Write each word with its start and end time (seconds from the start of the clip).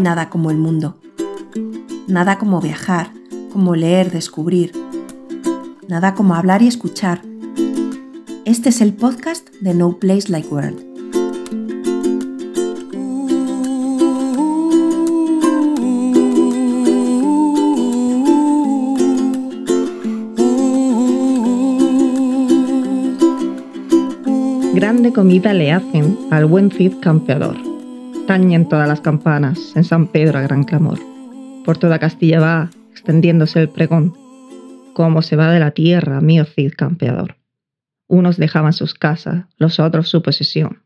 Nada 0.00 0.28
como 0.28 0.50
el 0.50 0.58
mundo. 0.58 0.96
Nada 2.08 2.38
como 2.38 2.60
viajar, 2.60 3.10
como 3.52 3.76
leer, 3.76 4.10
descubrir. 4.10 4.72
Nada 5.88 6.14
como 6.14 6.34
hablar 6.34 6.62
y 6.62 6.66
escuchar. 6.66 7.22
Este 8.44 8.70
es 8.70 8.80
el 8.80 8.92
podcast 8.92 9.48
de 9.60 9.72
No 9.74 9.98
Place 9.98 10.28
Like 10.28 10.48
World. 10.48 10.80
Grande 24.74 25.12
comida 25.12 25.54
le 25.54 25.72
hacen 25.72 26.18
al 26.30 26.46
buen 26.46 26.70
Cid 26.70 26.94
campeador 27.00 27.73
Tañen 28.26 28.70
todas 28.70 28.88
las 28.88 29.02
campanas 29.02 29.76
en 29.76 29.84
San 29.84 30.06
Pedro 30.06 30.38
a 30.38 30.42
gran 30.42 30.64
clamor. 30.64 30.98
Por 31.62 31.76
toda 31.76 31.98
Castilla 31.98 32.40
va 32.40 32.70
extendiéndose 32.90 33.60
el 33.60 33.68
pregón. 33.68 34.14
Cómo 34.94 35.20
se 35.20 35.36
va 35.36 35.52
de 35.52 35.60
la 35.60 35.72
tierra, 35.72 36.22
mío 36.22 36.46
Cid 36.46 36.72
campeador. 36.74 37.36
Unos 38.08 38.38
dejaban 38.38 38.72
sus 38.72 38.94
casas, 38.94 39.44
los 39.58 39.78
otros 39.78 40.08
su 40.08 40.22
posesión. 40.22 40.80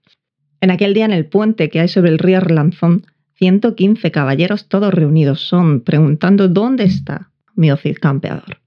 En 0.60 0.72
aquel 0.72 0.94
día 0.94 1.04
en 1.04 1.12
el 1.12 1.26
puente 1.26 1.70
que 1.70 1.78
hay 1.78 1.86
sobre 1.86 2.10
el 2.10 2.18
río 2.18 2.38
Arlanzón, 2.38 3.06
115 3.34 4.10
caballeros 4.10 4.68
todos 4.68 4.92
reunidos 4.92 5.40
son, 5.40 5.82
preguntando 5.82 6.48
dónde 6.48 6.84
está 6.84 7.30
mío 7.54 7.76
Cid 7.76 7.98
campeador. 8.00 8.58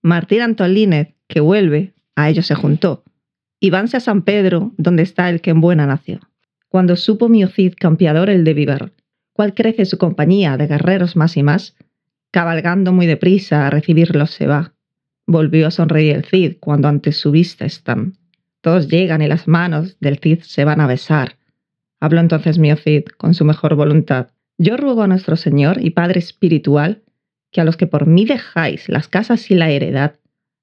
Martín 0.00 0.40
Antolínez, 0.40 1.14
que 1.28 1.40
vuelve, 1.40 1.92
a 2.16 2.30
ellos 2.30 2.46
se 2.46 2.54
juntó, 2.54 3.04
y 3.60 3.68
vanse 3.68 3.98
a 3.98 4.00
San 4.00 4.22
Pedro, 4.22 4.72
donde 4.78 5.02
está 5.02 5.28
el 5.28 5.42
que 5.42 5.50
en 5.50 5.60
buena 5.60 5.86
nació 5.86 6.20
cuando 6.68 6.96
supo 6.96 7.28
mi 7.28 7.46
Cid 7.46 7.74
campeador 7.78 8.30
el 8.30 8.44
de 8.44 8.54
Vivar, 8.54 8.92
cual 9.32 9.54
crece 9.54 9.84
su 9.84 9.98
compañía 9.98 10.56
de 10.56 10.66
guerreros 10.66 11.16
más 11.16 11.36
y 11.36 11.42
más, 11.42 11.76
cabalgando 12.30 12.92
muy 12.92 13.06
deprisa 13.06 13.66
a 13.66 13.70
recibirlos 13.70 14.30
se 14.30 14.46
va. 14.46 14.74
Volvió 15.26 15.66
a 15.66 15.70
sonreír 15.70 16.14
el 16.14 16.24
Cid 16.24 16.56
cuando 16.60 16.88
ante 16.88 17.12
su 17.12 17.30
vista 17.30 17.64
están. 17.64 18.16
Todos 18.60 18.88
llegan 18.88 19.22
y 19.22 19.28
las 19.28 19.48
manos 19.48 19.96
del 20.00 20.18
Cid 20.18 20.40
se 20.40 20.64
van 20.64 20.80
a 20.80 20.86
besar. 20.86 21.36
Habló 22.00 22.20
entonces 22.20 22.58
mi 22.58 22.74
Cid 22.76 23.04
con 23.16 23.34
su 23.34 23.44
mejor 23.44 23.74
voluntad. 23.74 24.28
Yo 24.58 24.76
ruego 24.76 25.02
a 25.02 25.06
nuestro 25.06 25.36
Señor 25.36 25.80
y 25.80 25.90
Padre 25.90 26.18
espiritual 26.18 27.02
que 27.50 27.60
a 27.60 27.64
los 27.64 27.76
que 27.76 27.86
por 27.86 28.06
mí 28.06 28.24
dejáis 28.24 28.88
las 28.88 29.08
casas 29.08 29.50
y 29.50 29.54
la 29.54 29.70
heredad, 29.70 30.16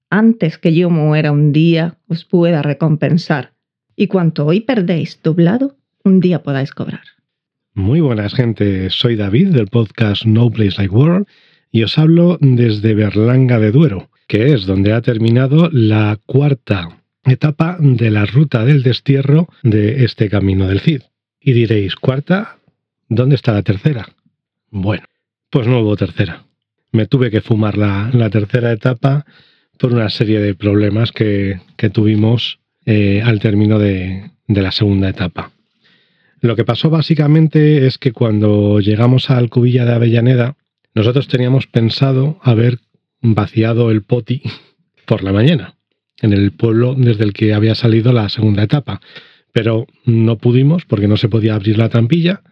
antes 0.09 0.57
que 0.57 0.73
yo 0.73 0.89
muera 0.89 1.31
un 1.31 1.51
día 1.51 1.97
os 2.07 2.25
pueda 2.25 2.61
recompensar, 2.61 3.53
y 3.95 4.07
cuanto 4.07 4.45
hoy 4.45 4.61
perdéis 4.61 5.19
doblado, 5.23 5.77
un 6.05 6.19
día 6.19 6.43
podáis 6.43 6.71
cobrar. 6.71 7.01
Muy 7.73 7.99
buenas 7.99 8.33
gente, 8.33 8.89
soy 8.89 9.15
David 9.15 9.49
del 9.49 9.67
podcast 9.67 10.23
No 10.23 10.49
Place 10.49 10.77
Like 10.77 10.95
World 10.95 11.27
y 11.71 11.83
os 11.83 11.97
hablo 11.97 12.37
desde 12.39 12.93
Berlanga 12.93 13.59
de 13.59 13.71
Duero, 13.71 14.09
que 14.27 14.53
es 14.53 14.65
donde 14.65 14.93
ha 14.93 15.01
terminado 15.01 15.69
la 15.71 16.17
cuarta 16.25 17.01
etapa 17.25 17.77
de 17.79 18.11
la 18.11 18.25
ruta 18.25 18.63
del 18.63 18.83
destierro 18.83 19.49
de 19.63 20.05
este 20.05 20.29
camino 20.29 20.67
del 20.67 20.79
Cid. 20.79 21.01
Y 21.41 21.53
diréis, 21.53 21.95
¿cuarta? 21.95 22.59
¿Dónde 23.09 23.35
está 23.35 23.53
la 23.53 23.63
tercera? 23.63 24.07
Bueno, 24.69 25.05
pues 25.49 25.67
no 25.67 25.79
hubo 25.79 25.97
tercera. 25.97 26.45
Me 26.91 27.07
tuve 27.07 27.29
que 27.29 27.41
fumar 27.41 27.77
la, 27.77 28.29
tercera 28.29 28.71
etapa 28.71 29.25
por 29.77 29.91
una 29.91 30.09
serie 30.09 30.39
de 30.39 30.55
problemas 30.55 31.11
que, 31.11 31.59
tuvimos 31.91 32.59
eh, 32.85 33.21
al 33.23 33.39
término 33.39 33.79
de 33.79 34.31
la 34.47 34.71
segunda 34.71 35.09
etapa. 35.09 35.51
Lo 36.45 36.55
que 36.55 36.63
pasó 36.63 36.91
básicamente 36.91 37.87
es 37.87 37.97
que 37.97 38.11
cuando 38.11 38.79
llegamos 38.79 39.31
al 39.31 39.49
Cubilla 39.49 39.83
de 39.83 39.93
Avellaneda, 39.93 40.57
nosotros 40.93 41.27
teníamos 41.27 41.65
pensado 41.65 42.39
haber 42.43 42.77
vaciado 43.19 43.89
el 43.89 44.03
poti 44.03 44.43
por 45.07 45.23
la 45.23 45.33
mañana, 45.33 45.73
en 46.21 46.33
el 46.33 46.51
pueblo 46.51 46.93
desde 46.95 47.23
el 47.23 47.33
que 47.33 47.55
había 47.55 47.73
salido 47.73 48.13
la 48.13 48.29
segunda 48.29 48.61
etapa. 48.61 49.01
Pero 49.53 49.87
no 50.05 50.37
pudimos 50.37 50.85
porque 50.85 51.07
no 51.07 51.17
se 51.17 51.29
podía 51.29 51.55
abrir 51.55 51.79
la 51.79 51.89
trampilla 51.89 52.43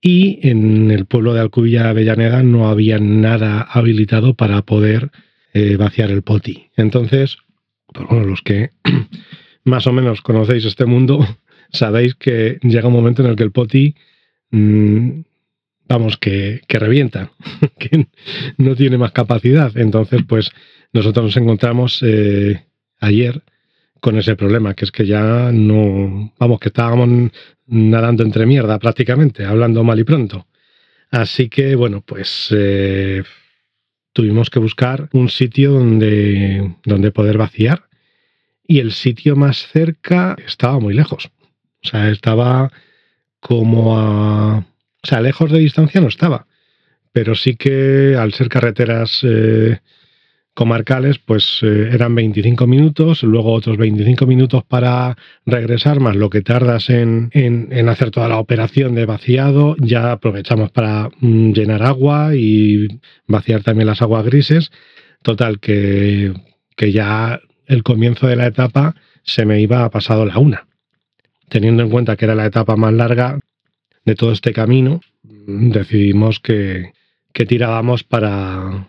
y 0.00 0.40
en 0.48 0.90
el 0.90 1.06
pueblo 1.06 1.32
de 1.32 1.42
Alcubilla 1.42 1.84
de 1.84 1.90
Avellaneda 1.90 2.42
no 2.42 2.68
había 2.68 2.98
nada 2.98 3.62
habilitado 3.62 4.34
para 4.34 4.62
poder 4.62 5.12
eh, 5.54 5.76
vaciar 5.76 6.10
el 6.10 6.22
poti. 6.22 6.70
Entonces, 6.76 7.36
pues 7.92 8.04
bueno, 8.08 8.26
los 8.26 8.42
que 8.42 8.70
más 9.64 9.86
o 9.86 9.92
menos 9.92 10.22
conocéis 10.22 10.64
este 10.64 10.86
mundo, 10.86 11.24
sabéis 11.72 12.14
que 12.14 12.58
llega 12.62 12.88
un 12.88 12.94
momento 12.94 13.22
en 13.22 13.30
el 13.30 13.36
que 13.36 13.42
el 13.42 13.52
poti, 13.52 13.94
mm, 14.50 15.20
vamos, 15.88 16.16
que, 16.16 16.60
revienta, 16.68 17.32
que 17.78 18.06
no 18.58 18.76
tiene 18.76 18.98
más 18.98 19.12
capacidad. 19.12 19.76
Entonces, 19.76 20.22
pues 20.26 20.50
nosotros 20.92 21.26
nos 21.26 21.36
encontramos 21.36 22.00
eh, 22.02 22.64
ayer 23.00 23.42
con 24.00 24.18
ese 24.18 24.36
problema, 24.36 24.74
que 24.74 24.84
es 24.84 24.90
que 24.90 25.06
ya 25.06 25.50
no, 25.52 26.32
vamos, 26.38 26.60
que 26.60 26.68
estábamos 26.68 27.30
nadando 27.66 28.24
entre 28.24 28.46
mierda 28.46 28.78
prácticamente, 28.78 29.44
hablando 29.44 29.84
mal 29.84 29.98
y 29.98 30.04
pronto. 30.04 30.46
Así 31.10 31.48
que, 31.48 31.74
bueno, 31.76 32.02
pues 32.04 32.48
eh, 32.50 33.22
tuvimos 34.12 34.50
que 34.50 34.58
buscar 34.58 35.08
un 35.12 35.28
sitio 35.28 35.72
donde, 35.72 36.74
donde 36.84 37.12
poder 37.12 37.38
vaciar 37.38 37.84
y 38.66 38.80
el 38.80 38.92
sitio 38.92 39.36
más 39.36 39.68
cerca 39.68 40.36
estaba 40.46 40.80
muy 40.80 40.94
lejos. 40.94 41.30
O 41.84 41.88
sea, 41.88 42.10
estaba 42.10 42.70
como 43.40 43.98
a... 43.98 44.58
O 44.58 45.06
sea, 45.06 45.20
lejos 45.20 45.50
de 45.50 45.58
distancia 45.58 46.00
no 46.00 46.08
estaba. 46.08 46.46
Pero 47.12 47.34
sí 47.34 47.56
que 47.56 48.16
al 48.16 48.32
ser 48.32 48.48
carreteras 48.48 49.20
eh, 49.24 49.80
comarcales, 50.54 51.18
pues 51.18 51.58
eh, 51.62 51.90
eran 51.92 52.14
25 52.14 52.66
minutos, 52.66 53.22
luego 53.24 53.52
otros 53.52 53.76
25 53.76 54.26
minutos 54.26 54.62
para 54.64 55.16
regresar, 55.44 55.98
más 55.98 56.14
lo 56.14 56.30
que 56.30 56.42
tardas 56.42 56.88
en, 56.88 57.30
en, 57.32 57.88
hacer 57.88 58.12
toda 58.12 58.28
la 58.28 58.38
operación 58.38 58.94
de 58.94 59.06
vaciado. 59.06 59.76
Ya 59.80 60.12
aprovechamos 60.12 60.70
para 60.70 61.10
mm, 61.20 61.52
llenar 61.52 61.82
agua 61.82 62.36
y 62.36 62.86
vaciar 63.26 63.62
también 63.62 63.88
las 63.88 64.02
aguas 64.02 64.24
grises. 64.24 64.70
Total, 65.22 65.58
que, 65.58 66.32
que 66.76 66.92
ya 66.92 67.40
el 67.66 67.82
comienzo 67.82 68.28
de 68.28 68.36
la 68.36 68.46
etapa 68.46 68.94
se 69.24 69.44
me 69.44 69.60
iba 69.60 69.88
pasado 69.90 70.24
la 70.26 70.38
una 70.38 70.66
teniendo 71.52 71.82
en 71.82 71.90
cuenta 71.90 72.16
que 72.16 72.24
era 72.24 72.34
la 72.34 72.46
etapa 72.46 72.76
más 72.76 72.94
larga 72.94 73.38
de 74.06 74.14
todo 74.14 74.32
este 74.32 74.54
camino, 74.54 75.02
decidimos 75.22 76.40
que, 76.40 76.92
tirábamos 77.46 78.04
para, 78.04 78.88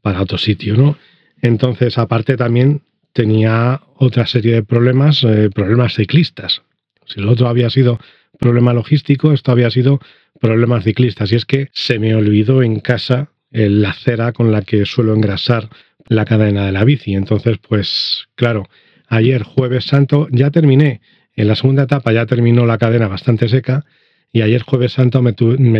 para 0.00 0.20
otro 0.20 0.36
sitio, 0.36 0.76
¿no? 0.76 0.98
Entonces, 1.42 1.98
aparte 1.98 2.36
también 2.36 2.82
tenía 3.12 3.82
otra 3.94 4.26
serie 4.26 4.54
de 4.54 4.62
problemas, 4.64 5.22
eh, 5.22 5.48
problemas 5.54 5.94
ciclistas. 5.94 6.62
Si 7.06 7.20
lo 7.20 7.30
otro 7.30 7.46
había 7.46 7.70
sido 7.70 8.00
problema 8.40 8.72
logístico, 8.72 9.32
esto 9.32 9.52
había 9.52 9.70
sido 9.70 10.00
problemas 10.40 10.82
ciclistas. 10.82 11.30
Y 11.30 11.36
es 11.36 11.44
que 11.44 11.68
se 11.72 12.00
me 12.00 12.16
olvidó 12.16 12.64
en 12.64 12.80
casa 12.80 13.30
la 13.52 13.92
cera 13.92 14.32
con 14.32 14.50
la 14.50 14.62
que 14.62 14.86
suelo 14.86 15.14
engrasar 15.14 15.68
la 16.08 16.24
cadena 16.24 16.66
de 16.66 16.72
la 16.72 16.82
bici. 16.82 17.14
Entonces, 17.14 17.58
pues 17.58 18.26
claro, 18.34 18.64
ayer 19.06 19.44
jueves 19.44 19.84
santo 19.84 20.26
ya 20.32 20.50
terminé 20.50 21.00
en 21.36 21.48
la 21.48 21.56
segunda 21.56 21.84
etapa 21.84 22.12
ya 22.12 22.26
terminó 22.26 22.66
la 22.66 22.78
cadena 22.78 23.08
bastante 23.08 23.48
seca 23.48 23.84
y 24.32 24.42
ayer 24.42 24.62
jueves 24.62 24.92
santo 24.92 25.22
me, 25.22 25.32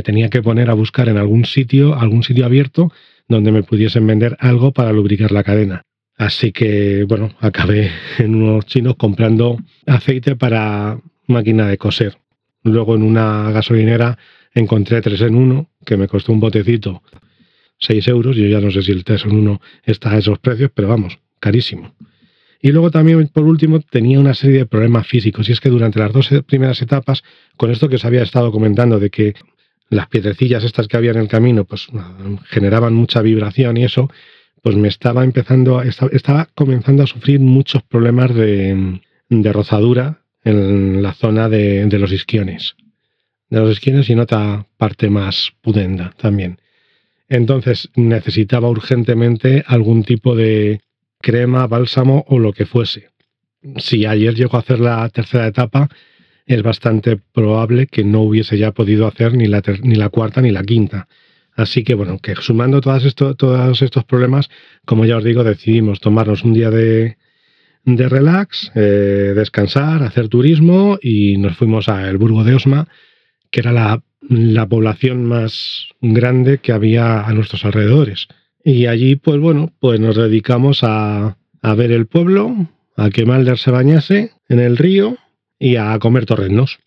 tenía 0.03 0.29
que 0.29 0.43
poner 0.43 0.71
a 0.71 0.75
buscar 0.75 1.09
en 1.09 1.17
algún 1.17 1.45
sitio, 1.45 1.95
algún 1.99 2.23
sitio 2.23 2.45
abierto 2.45 2.93
donde 3.29 3.53
me 3.53 3.63
pudiesen 3.63 4.07
vender 4.07 4.37
algo 4.41 4.73
para 4.73 4.93
lubricar 4.93 5.33
la 5.33 5.43
cadena. 5.43 5.85
Así 6.19 6.53
que, 6.53 7.05
bueno, 7.05 7.31
acabé 7.41 7.91
en 8.19 8.35
unos 8.35 8.67
chinos 8.67 8.97
comprando 8.97 9.59
aceite 9.87 10.37
para 10.37 11.01
máquina 11.27 11.69
de 11.69 11.79
coser. 11.79 12.19
Luego 12.63 12.95
en 12.95 13.03
una 13.03 13.51
gasolinera 13.51 14.19
encontré 14.55 15.01
3 15.01 15.23
en 15.23 15.35
1, 15.35 15.71
que 15.87 15.97
me 15.97 16.09
costó 16.09 16.33
un 16.33 16.41
botecito 16.41 17.03
6 17.79 18.07
euros. 18.09 18.37
Yo 18.37 18.47
ya 18.47 18.61
no 18.61 18.71
sé 18.71 18.83
si 18.83 18.93
el 18.93 19.03
3 19.03 19.25
en 19.25 19.33
1 19.33 19.61
está 19.85 20.13
a 20.13 20.19
esos 20.19 20.39
precios, 20.39 20.71
pero 20.75 20.89
vamos, 20.89 21.19
carísimo. 21.41 21.95
Y 22.65 22.71
luego 22.71 22.93
también, 22.93 23.27
por 23.27 23.43
último, 23.43 23.81
tenía 23.81 24.21
una 24.21 24.35
serie 24.35 24.59
de 24.59 24.67
problemas 24.67 25.09
físicos. 25.09 25.49
Y 25.49 25.53
es 25.53 25.61
que 25.61 25.69
durante 25.69 25.99
las 25.99 26.13
dos 26.13 26.31
primeras 26.47 26.81
etapas, 26.81 27.25
con 27.57 27.73
esto 27.73 27.89
que 27.89 27.97
os 27.97 28.05
había 28.05 28.23
estado 28.23 28.53
comentando, 28.53 29.01
de 29.01 29.11
que 29.11 29.35
las 29.91 30.07
piedrecillas 30.07 30.63
estas 30.63 30.87
que 30.87 30.97
había 30.97 31.11
en 31.11 31.19
el 31.19 31.29
camino, 31.29 31.65
pues 31.65 31.89
generaban 32.47 32.95
mucha 32.95 33.21
vibración 33.21 33.77
y 33.79 33.85
eso, 33.85 34.09
pues 34.63 34.77
me 34.77 34.87
estaba 34.87 35.25
empezando, 35.25 35.83
estaba 35.83 36.49
comenzando 36.55 37.03
a 37.03 37.09
sufrir 37.09 37.41
muchos 37.41 37.83
problemas 37.83 38.33
de, 38.33 39.01
rozadura 39.29 40.23
en 40.45 41.03
la 41.03 41.15
zona 41.15 41.49
de, 41.49 41.85
de, 41.87 41.99
los 41.99 42.13
isquiones. 42.13 42.77
De 43.51 43.59
los 43.59 43.73
isquiones 43.73 44.09
y 44.09 44.13
en 44.13 44.21
otra 44.21 44.67
parte 44.77 45.11
más 45.11 45.53
pudenda 45.63 46.15
también. 46.17 46.61
Entonces 47.29 47.91
necesitaba 47.97 48.69
urgentemente 48.69 49.65
algún 49.67 50.05
tipo 50.05 50.37
de, 50.37 50.81
crema, 51.23 51.67
bálsamo 51.67 52.27
o 52.29 52.39
lo 52.39 52.53
que 52.53 52.67
fuese. 52.67 53.09
Si 53.79 54.05
ayer 54.05 54.35
llegó 54.35 54.59
a 54.59 54.61
hacer 54.61 54.81
la 54.81 55.09
tercera 55.09 55.47
etapa, 55.47 55.89
es 56.47 56.63
bastante 56.63 57.17
probable 57.17 57.87
que 57.87 58.05
no 58.05 58.21
hubiese 58.21 58.59
ya 58.59 58.73
podido 58.73 59.07
hacer 59.07 59.35
ni 59.35 59.47
la, 59.47 59.63
ni 59.83 59.95
la 59.95 60.11
cuarta 60.11 60.43
ni 60.43 60.51
la 60.51 60.63
quinta. 60.63 61.09
Así 61.55 61.85
que 61.85 61.95
bueno, 61.95 62.19
que 62.19 62.35
sumando 62.37 62.81
todas 62.81 63.05
esto, 63.05 63.35
todos 63.35 63.83
estos 63.83 64.05
problemas, 64.05 64.49
como 64.85 65.05
ya 65.05 65.17
os 65.17 65.25
digo, 65.25 65.45
decidimos 65.45 66.01
tomarnos 66.01 66.45
un 66.45 66.55
día 66.55 66.71
de, 66.71 67.19
de 67.85 68.09
relax, 68.09 68.73
eh, 68.75 69.33
descansar, 69.35 70.03
hacer 70.03 70.29
turismo 70.29 70.99
y 71.01 71.37
nos 71.37 71.57
fuimos 71.57 71.89
a 71.89 72.09
El 72.09 72.17
Burgo 72.17 72.45
de 72.45 72.55
Osma, 72.55 72.89
que 73.51 73.61
era 73.61 73.73
la, 73.73 74.03
la, 74.29 74.67
población 74.67 75.25
más 75.25 75.89
grande 76.01 76.59
que 76.59 76.73
había 76.73 77.23
a 77.23 77.33
nuestros 77.33 77.65
alrededores. 77.65 78.29
Y 78.65 78.87
allí, 78.87 79.17
pues 79.17 79.41
bueno, 79.41 79.73
pues 79.81 79.99
nos 80.01 80.17
dedicamos 80.17 80.81
a, 80.83 81.37
a 81.63 81.75
ver 81.75 81.93
el 81.93 82.07
pueblo, 82.07 82.55
a 82.97 83.11
que 83.11 83.25
Malder 83.25 83.59
se 83.59 83.71
bañase 83.71 84.33
en 84.49 84.61
el 84.61 84.77
río 84.77 85.17
y 85.59 85.77
a 85.77 85.99
comer 85.99 86.27
torrenos 86.27 86.79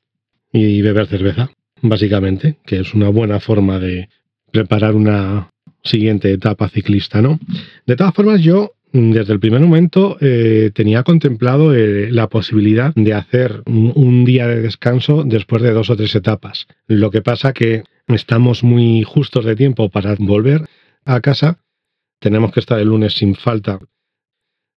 y 0.52 0.82
beber 0.82 1.08
cerveza, 1.08 1.52
básicamente, 1.82 2.58
que 2.66 2.80
es 2.80 2.94
una 2.94 3.10
buena 3.10 3.40
forma 3.40 3.80
de 3.80 4.10
preparar 4.52 4.96
una 4.96 5.50
siguiente 5.84 6.32
etapa 6.32 6.70
ciclista, 6.70 7.22
¿no? 7.22 7.40
De 7.86 7.96
todas 7.96 8.14
formas, 8.14 8.42
yo 8.42 8.72
desde 8.92 9.34
el 9.34 9.40
primer 9.40 9.60
momento 9.60 10.18
eh, 10.22 10.72
tenía 10.74 11.04
contemplado 11.04 11.76
eh, 11.76 12.10
la 12.12 12.30
posibilidad 12.30 12.94
de 12.96 13.14
hacer 13.14 13.62
un, 13.66 14.24
día 14.24 14.48
de 14.48 14.62
descanso 14.62 15.24
después 15.26 15.62
de 15.62 15.72
dos 15.72 15.90
o 15.90 15.98
tres 15.98 16.16
etapas. 16.16 16.68
Lo 16.88 17.12
que 17.12 17.22
pasa 17.22 17.52
que 17.52 17.84
estamos 18.08 18.64
muy 18.64 19.04
justos 19.04 19.44
de 19.44 19.56
tiempo 19.56 19.90
para 19.90 20.16
volver 20.18 20.62
a 21.04 21.20
casa. 21.20 21.60
Tenemos 22.20 22.52
que 22.52 22.60
estar 22.60 22.80
el 22.80 22.88
lunes 22.88 23.14
sin 23.14 23.36
falta. 23.36 23.80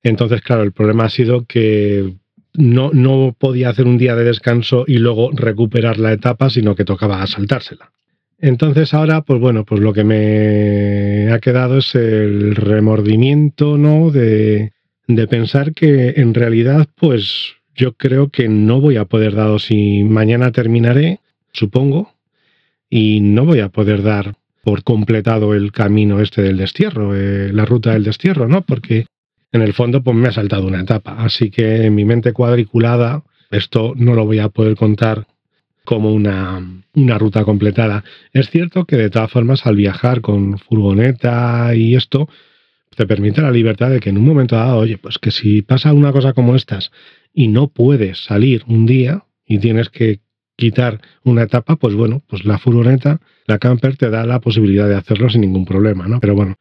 Entonces, 0.02 0.42
claro, 0.42 0.62
el 0.62 0.72
problema 0.72 1.04
ha 1.04 1.10
sido 1.10 1.44
que 1.44 2.14
no, 2.54 2.90
no 2.92 3.34
podía 3.38 3.70
hacer 3.70 3.86
un 3.86 3.98
día 3.98 4.14
de 4.14 4.24
descanso 4.24 4.84
y 4.86 4.98
luego 4.98 5.30
recuperar 5.32 5.98
la 5.98 6.12
etapa, 6.12 6.50
sino 6.50 6.74
que 6.74 6.84
tocaba 6.84 7.26
saltársela. 7.26 7.92
Entonces 8.40 8.94
ahora, 8.94 9.22
pues 9.22 9.40
bueno, 9.40 9.64
pues 9.64 9.80
lo 9.80 9.92
que 9.92 10.04
me 10.04 11.32
ha 11.32 11.40
quedado 11.40 11.78
es 11.78 11.94
el 11.94 12.54
remordimiento, 12.54 13.76
¿no? 13.76 14.10
De, 14.10 14.72
de 15.08 15.26
pensar 15.26 15.72
que 15.72 16.14
en 16.16 16.34
realidad, 16.34 16.86
pues 16.94 17.54
yo 17.74 17.94
creo 17.94 18.28
que 18.28 18.48
no 18.48 18.80
voy 18.80 18.96
a 18.96 19.06
poder 19.06 19.34
dar, 19.34 19.58
si 19.60 20.04
mañana 20.04 20.52
terminaré, 20.52 21.20
supongo, 21.52 22.12
y 22.88 23.20
no 23.20 23.44
voy 23.44 23.60
a 23.60 23.68
poder 23.68 24.02
dar 24.02 24.36
por 24.68 24.84
completado 24.84 25.54
el 25.54 25.72
camino 25.72 26.20
este 26.20 26.42
del 26.42 26.58
destierro, 26.58 27.16
eh, 27.16 27.50
la 27.54 27.64
ruta 27.64 27.94
del 27.94 28.04
destierro, 28.04 28.48
¿no? 28.48 28.60
Porque 28.60 29.06
en 29.50 29.62
el 29.62 29.72
fondo, 29.72 30.02
pues 30.02 30.14
me 30.14 30.28
ha 30.28 30.32
saltado 30.32 30.66
una 30.66 30.82
etapa. 30.82 31.16
Así 31.24 31.50
que 31.50 31.86
en 31.86 31.94
mi 31.94 32.04
mente 32.04 32.34
cuadriculada, 32.34 33.22
esto 33.50 33.94
no 33.96 34.12
lo 34.12 34.26
voy 34.26 34.40
a 34.40 34.50
poder 34.50 34.76
contar 34.76 35.26
como 35.86 36.12
una, 36.12 36.82
una, 36.92 37.16
ruta 37.16 37.46
completada. 37.46 38.04
Es 38.34 38.50
cierto 38.50 38.84
que 38.84 38.96
de 38.96 39.08
todas 39.08 39.30
formas 39.30 39.64
al 39.64 39.74
viajar 39.74 40.20
con 40.20 40.58
furgoneta 40.58 41.74
y 41.74 41.94
esto, 41.94 42.28
te 42.94 43.06
permite 43.06 43.40
la 43.40 43.50
libertad 43.50 43.88
de 43.88 44.00
que 44.00 44.10
en 44.10 44.18
un 44.18 44.26
momento 44.26 44.56
dado, 44.56 44.80
oye, 44.80 44.98
pues 44.98 45.16
que 45.16 45.30
si 45.30 45.62
pasa 45.62 45.94
una 45.94 46.12
cosa 46.12 46.34
como 46.34 46.54
estas 46.54 46.90
y 47.32 47.48
no 47.48 47.68
puedes 47.68 48.22
salir 48.22 48.64
un 48.66 48.84
día 48.84 49.24
y 49.46 49.60
tienes 49.60 49.88
que 49.88 50.20
quitar 50.58 51.00
una 51.22 51.44
etapa, 51.44 51.76
pues 51.76 51.94
bueno, 51.94 52.22
pues 52.28 52.44
la 52.44 52.58
furgoneta, 52.58 53.20
la 53.46 53.58
camper 53.58 53.96
te 53.96 54.10
da 54.10 54.26
la 54.26 54.40
posibilidad 54.40 54.88
de 54.88 54.96
hacerlo 54.96 55.30
sin 55.30 55.40
ningún 55.42 55.64
problema, 55.64 56.08
¿no? 56.08 56.18
Pero 56.20 56.34
bueno, 56.34 56.56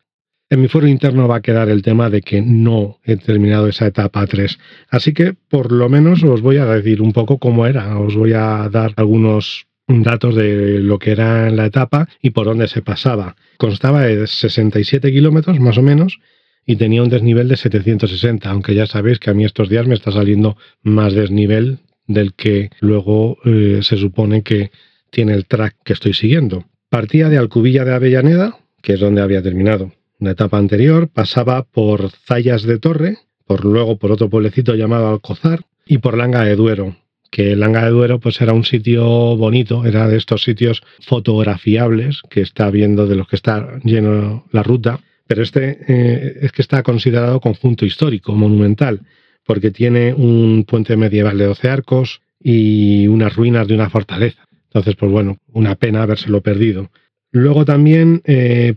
en 0.50 0.62
mi 0.62 0.68
foro 0.68 0.88
interno 0.88 1.28
va 1.28 1.38
a 1.38 1.42
quedar 1.42 1.68
el 1.70 1.82
tema 1.82 2.10
de 2.10 2.22
que 2.22 2.42
no 2.42 3.00
he 3.04 3.18
terminado 3.18 3.68
esa 3.68 3.88
etapa 3.88 4.26
3. 4.26 4.60
Así 4.90 5.14
que 5.14 5.34
por 5.34 5.72
lo 5.72 5.90
menos 5.90 6.24
os 6.24 6.42
voy 6.42 6.58
a 6.58 6.66
decir 6.66 7.02
un 7.02 7.12
poco 7.12 7.40
cómo 7.40 7.66
era. 7.66 8.00
Os 8.00 8.16
voy 8.16 8.34
a 8.34 8.70
dar 8.72 8.94
algunos 8.96 9.66
datos 9.88 10.36
de 10.36 10.80
lo 10.80 11.00
que 11.00 11.12
era 11.12 11.50
la 11.50 11.66
etapa 11.66 12.08
y 12.22 12.30
por 12.30 12.46
dónde 12.46 12.68
se 12.68 12.82
pasaba. 12.82 13.36
Constaba 13.58 14.04
de 14.04 14.28
67 14.28 15.12
kilómetros 15.12 15.60
más 15.60 15.78
o 15.78 15.82
menos 15.82 16.20
y 16.66 16.76
tenía 16.76 17.02
un 17.02 17.10
desnivel 17.10 17.48
de 17.48 17.58
760, 17.58 18.50
aunque 18.50 18.76
ya 18.76 18.86
sabéis 18.86 19.20
que 19.20 19.32
a 19.32 19.34
mí 19.34 19.44
estos 19.44 19.70
días 19.70 19.88
me 19.88 19.96
está 19.96 20.12
saliendo 20.12 20.56
más 20.84 21.14
desnivel 21.14 21.80
del 22.08 22.34
que 22.34 22.70
luego 22.80 23.38
eh, 23.46 23.80
se 23.84 23.98
supone 23.98 24.42
que 24.42 24.72
tiene 25.10 25.34
el 25.34 25.46
track 25.46 25.76
que 25.84 25.94
estoy 25.94 26.14
siguiendo. 26.14 26.66
Partía 26.90 27.30
de 27.30 27.38
Alcubilla 27.38 27.86
de 27.86 27.94
Avellaneda, 27.94 28.58
que 28.82 28.94
es 28.94 29.00
donde 29.00 29.22
había 29.22 29.42
terminado 29.42 29.92
una 30.20 30.32
etapa 30.32 30.58
anterior, 30.58 31.10
pasaba 31.10 31.64
por 31.64 32.10
Zayas 32.10 32.64
de 32.64 32.80
Torre, 32.80 33.18
por 33.46 33.66
luego 33.66 33.98
por 33.98 34.12
otro 34.12 34.30
pueblecito 34.30 34.76
llamado 34.76 35.10
Alcozar 35.10 35.66
y 35.86 36.00
por 36.00 36.18
Langa 36.18 36.44
de 36.44 36.56
Duero, 36.56 36.96
que 37.30 37.56
Langa 37.56 37.86
de 37.86 37.92
Duero 37.92 38.20
pues 38.20 38.42
era 38.42 38.54
un 38.54 38.64
sitio 38.64 39.06
bonito, 39.38 39.86
era 39.86 40.08
de 40.08 40.18
estos 40.18 40.44
sitios 40.44 40.82
fotografiables 41.02 42.22
que 42.30 42.42
está 42.42 42.70
viendo 42.72 43.06
de 43.06 43.16
los 43.16 43.28
que 43.28 43.36
está 43.36 43.80
lleno 43.84 44.46
la 44.52 44.64
ruta, 44.64 45.02
pero 45.28 45.44
este 45.44 45.78
eh, 45.88 46.40
es 46.42 46.52
que 46.52 46.62
está 46.62 46.84
considerado 46.84 47.40
conjunto 47.40 47.86
histórico, 47.86 48.34
monumental, 48.34 49.02
porque 49.48 49.72
tiene 49.72 50.14
un 50.14 50.66
puente 50.66 50.98
medieval 50.98 51.38
de 51.38 51.46
12 51.46 51.70
arcos 51.70 52.22
y 52.40 53.08
unas 53.08 53.36
ruinas 53.36 53.68
de 53.68 53.74
una 53.74 53.90
fortaleza. 53.90 54.46
Entonces, 54.66 54.96
pues 54.96 55.10
bueno, 55.12 55.38
una 55.54 55.76
pena 55.76 56.04
habérselo 56.04 56.42
perdido. 56.42 56.92
Luego 57.32 57.64
también 57.64 58.22
eh, 58.26 58.76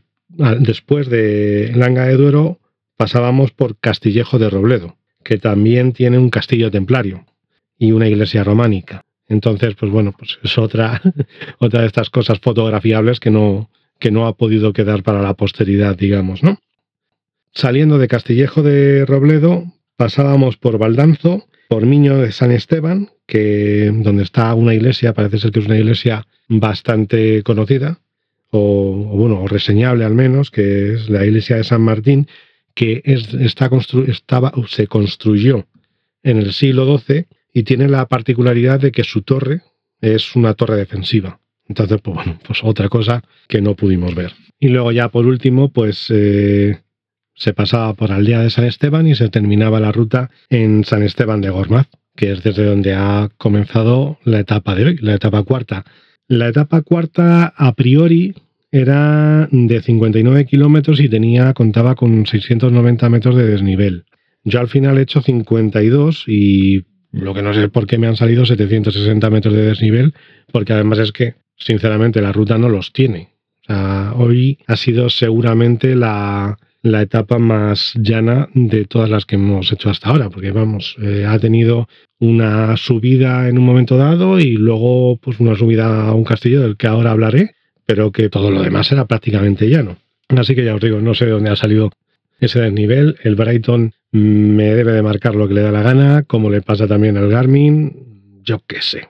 después 0.61 1.09
de 1.11 1.73
Langa 1.75 2.05
de 2.05 2.17
Duero 2.17 2.61
pasábamos 2.97 3.51
por 3.51 3.79
Castillejo 3.79 4.39
de 4.39 4.49
Robledo, 4.49 4.97
que 5.25 5.39
también 5.39 5.93
tiene 5.93 6.19
un 6.19 6.31
castillo 6.31 6.71
templario 6.71 7.27
y 7.77 7.91
una 7.91 8.09
iglesia 8.09 8.45
románica. 8.45 9.05
Entonces, 9.27 9.75
pues 9.75 9.91
bueno, 9.91 10.15
pues 10.17 10.39
es 10.43 10.57
otra, 10.57 11.03
otra 11.59 11.81
de 11.81 11.89
estas 11.89 12.11
cosas 12.11 12.39
fotografiables 12.39 13.19
que 13.19 13.31
no, 13.31 13.71
que 13.99 14.13
no 14.13 14.27
ha 14.29 14.37
podido 14.37 14.73
quedar 14.73 15.03
para 15.03 15.21
la 15.21 15.35
posteridad, 15.35 15.97
digamos, 15.97 16.45
¿no? 16.45 16.59
Saliendo 17.53 17.99
de 17.99 18.07
Castillejo 18.07 18.63
de 18.63 19.05
Robledo, 19.05 19.65
pasábamos 20.01 20.57
por 20.57 20.79
Valdanzo, 20.79 21.47
por 21.69 21.85
Miño 21.85 22.17
de 22.17 22.33
San 22.33 22.53
Esteban, 22.53 23.11
que 23.27 23.93
donde 23.93 24.23
está 24.23 24.55
una 24.55 24.73
iglesia, 24.73 25.13
parece 25.13 25.37
ser 25.37 25.53
que 25.53 25.61
es 25.61 25.67
una 25.67 25.77
iglesia 25.77 26.27
bastante 26.49 27.43
conocida, 27.43 28.01
o, 28.51 28.95
bueno, 28.95 29.47
reseñable 29.47 30.07
al 30.07 30.15
menos, 30.15 30.51
que 30.51 30.95
es 30.95 31.11
la 31.11 31.27
iglesia 31.27 31.57
de 31.57 31.65
San 31.65 31.83
Martín, 31.83 32.29
que 32.75 33.03
es, 33.05 33.35
está 33.35 33.69
estaba, 34.07 34.55
se 34.69 34.87
construyó 34.87 35.67
en 36.23 36.39
el 36.39 36.55
siglo 36.55 36.99
XII 36.99 37.27
y 37.53 37.65
tiene 37.65 37.87
la 37.87 38.09
particularidad 38.09 38.81
de 38.81 38.93
que 38.93 39.05
su 39.05 39.21
torre 39.21 39.61
es 40.01 40.35
una 40.35 40.55
torre 40.55 40.77
defensiva. 40.77 41.41
Entonces, 41.69 42.01
pues 42.01 42.15
bueno, 42.15 42.41
pues 42.47 42.61
otra 42.65 42.89
cosa 42.89 43.23
que 43.49 43.61
no 43.61 43.75
pudimos 43.77 44.15
ver. 44.15 44.33
Y 44.59 44.69
luego 44.69 44.93
ya 44.93 45.11
por 45.11 45.27
último, 45.27 45.71
pues 45.71 46.07
eh, 46.09 46.79
se 47.35 47.53
pasaba 47.55 47.95
por 47.95 48.13
Aldea 48.13 48.43
de 48.43 48.51
San 48.51 48.65
Esteban 48.65 49.07
y 49.07 49.15
se 49.15 49.29
terminaba 49.29 49.81
la 49.81 49.93
ruta 49.93 50.31
en 50.49 50.85
San 50.85 51.03
Esteban 51.03 51.41
de 51.41 51.51
Gormaz, 51.51 51.89
que 52.17 52.33
es 52.33 52.43
desde 52.43 52.65
donde 52.65 52.95
ha 52.95 53.31
comenzado 53.39 54.19
la 54.25 54.41
etapa 54.41 54.75
de 54.75 54.85
hoy, 54.85 54.97
la 54.99 55.15
etapa 55.15 55.43
cuarta. 55.43 55.85
La 56.29 56.49
etapa 56.49 56.83
cuarta, 56.83 57.53
a 57.57 57.75
priori, 57.75 58.35
era 58.71 59.49
de 59.51 59.81
59 59.81 60.47
kilómetros 60.47 61.01
y 61.01 61.09
tenía, 61.09 61.53
contaba 61.55 61.95
con 61.95 62.27
690 62.27 63.09
metros 63.09 63.37
de 63.37 63.47
desnivel. 63.47 64.05
Yo 64.45 64.61
al 64.61 64.69
final 64.69 64.99
he 64.99 65.03
hecho 65.03 65.23
52 65.23 66.25
y 66.29 66.85
lo 67.13 67.35
que 67.35 67.43
no 67.43 67.53
sé 67.53 67.69
por 67.69 67.87
qué 67.87 67.99
me 67.99 68.07
han 68.07 68.17
salido 68.17 68.47
760 68.47 69.29
metros 69.31 69.55
de 69.55 69.63
desnivel, 69.63 70.15
porque 70.53 70.73
además 70.73 70.99
es 70.99 71.13
que, 71.13 71.35
sinceramente, 71.57 72.23
la 72.23 72.33
ruta 72.33 72.59
no 72.59 72.69
los 72.69 72.93
tiene. 72.93 73.31
hoy 74.15 74.59
ha 74.67 74.77
sido 74.77 75.11
seguramente 75.11 75.97
la, 75.97 76.59
la 76.83 77.03
etapa 77.03 77.39
más 77.39 77.93
llana 77.97 78.49
de 78.55 78.85
todas 78.85 79.11
las 79.11 79.27
que 79.27 79.37
hemos 79.37 79.71
hecho 79.73 79.91
hasta 79.91 80.09
ahora, 80.09 80.31
porque 80.31 80.51
vamos, 80.51 80.97
eh, 81.03 81.27
ha 81.27 81.39
tenido 81.39 81.89
una 82.19 82.77
subida 82.77 83.49
en 83.49 83.59
un 83.59 83.65
momento 83.65 83.97
dado 83.97 84.39
y 84.39 84.53
luego 84.53 85.17
pues 85.17 85.41
una 85.41 85.57
subida 85.57 86.09
a 86.09 86.15
un 86.15 86.25
castillo 86.25 86.63
del 86.63 86.77
que 86.77 86.87
ahora 86.87 87.11
hablaré, 87.11 87.55
pero 87.87 88.13
que 88.13 88.29
todo 88.29 88.51
lo 88.51 88.63
demás 88.63 88.91
era 88.93 89.07
prácticamente 89.07 89.69
llano. 89.69 89.97
Así 90.29 90.55
que 90.55 90.65
ya 90.65 90.75
os 90.75 90.81
digo, 90.81 91.01
no 91.01 91.15
sé 91.15 91.27
de 91.27 91.33
dónde 91.33 91.51
ha 91.51 91.57
salido 91.57 91.91
ese 92.39 92.61
desnivel. 92.61 93.17
El 93.23 93.35
Brighton 93.35 93.93
me 94.13 94.75
debe 94.75 94.93
de 94.93 95.03
marcar 95.03 95.35
lo 95.35 95.49
que 95.49 95.55
le 95.55 95.63
da 95.63 95.73
la 95.73 95.83
gana, 95.83 96.23
como 96.23 96.51
le 96.51 96.63
pasa 96.63 96.87
también 96.87 97.17
al 97.17 97.29
Garmin, 97.29 98.43
yo 98.43 98.61
qué 98.67 98.81
sé. 98.81 99.09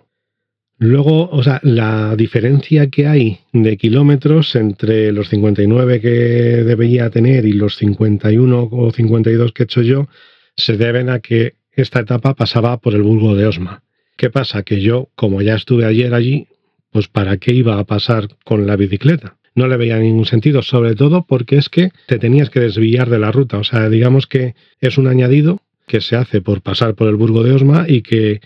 Luego, 0.82 1.28
o 1.28 1.42
sea, 1.42 1.60
la 1.62 2.16
diferencia 2.16 2.88
que 2.88 3.06
hay 3.06 3.40
de 3.52 3.76
kilómetros 3.76 4.56
entre 4.56 5.12
los 5.12 5.28
59 5.28 6.00
que 6.00 6.08
debería 6.08 7.10
tener 7.10 7.44
y 7.44 7.52
los 7.52 7.76
51 7.76 8.68
o 8.72 8.90
52 8.90 9.52
que 9.52 9.62
he 9.62 9.64
hecho 9.64 9.82
yo, 9.82 10.08
se 10.56 10.78
deben 10.78 11.10
a 11.10 11.20
que 11.20 11.56
esta 11.72 12.00
etapa 12.00 12.34
pasaba 12.34 12.78
por 12.78 12.94
el 12.94 13.02
Burgo 13.02 13.36
de 13.36 13.46
Osma. 13.46 13.82
¿Qué 14.16 14.30
pasa? 14.30 14.62
Que 14.62 14.80
yo, 14.80 15.10
como 15.16 15.42
ya 15.42 15.54
estuve 15.54 15.84
ayer 15.84 16.14
allí, 16.14 16.46
pues 16.90 17.08
¿para 17.08 17.36
qué 17.36 17.52
iba 17.52 17.78
a 17.78 17.84
pasar 17.84 18.28
con 18.46 18.66
la 18.66 18.76
bicicleta? 18.76 19.36
No 19.54 19.68
le 19.68 19.76
veía 19.76 19.98
ningún 19.98 20.24
sentido, 20.24 20.62
sobre 20.62 20.94
todo 20.94 21.26
porque 21.28 21.58
es 21.58 21.68
que 21.68 21.90
te 22.06 22.18
tenías 22.18 22.48
que 22.48 22.60
desviar 22.60 23.10
de 23.10 23.18
la 23.18 23.30
ruta. 23.30 23.58
O 23.58 23.64
sea, 23.64 23.90
digamos 23.90 24.26
que 24.26 24.54
es 24.80 24.96
un 24.96 25.08
añadido 25.08 25.60
que 25.86 26.00
se 26.00 26.16
hace 26.16 26.40
por 26.40 26.62
pasar 26.62 26.94
por 26.94 27.06
el 27.08 27.16
Burgo 27.16 27.42
de 27.42 27.52
Osma 27.52 27.84
y 27.86 28.00
que 28.00 28.40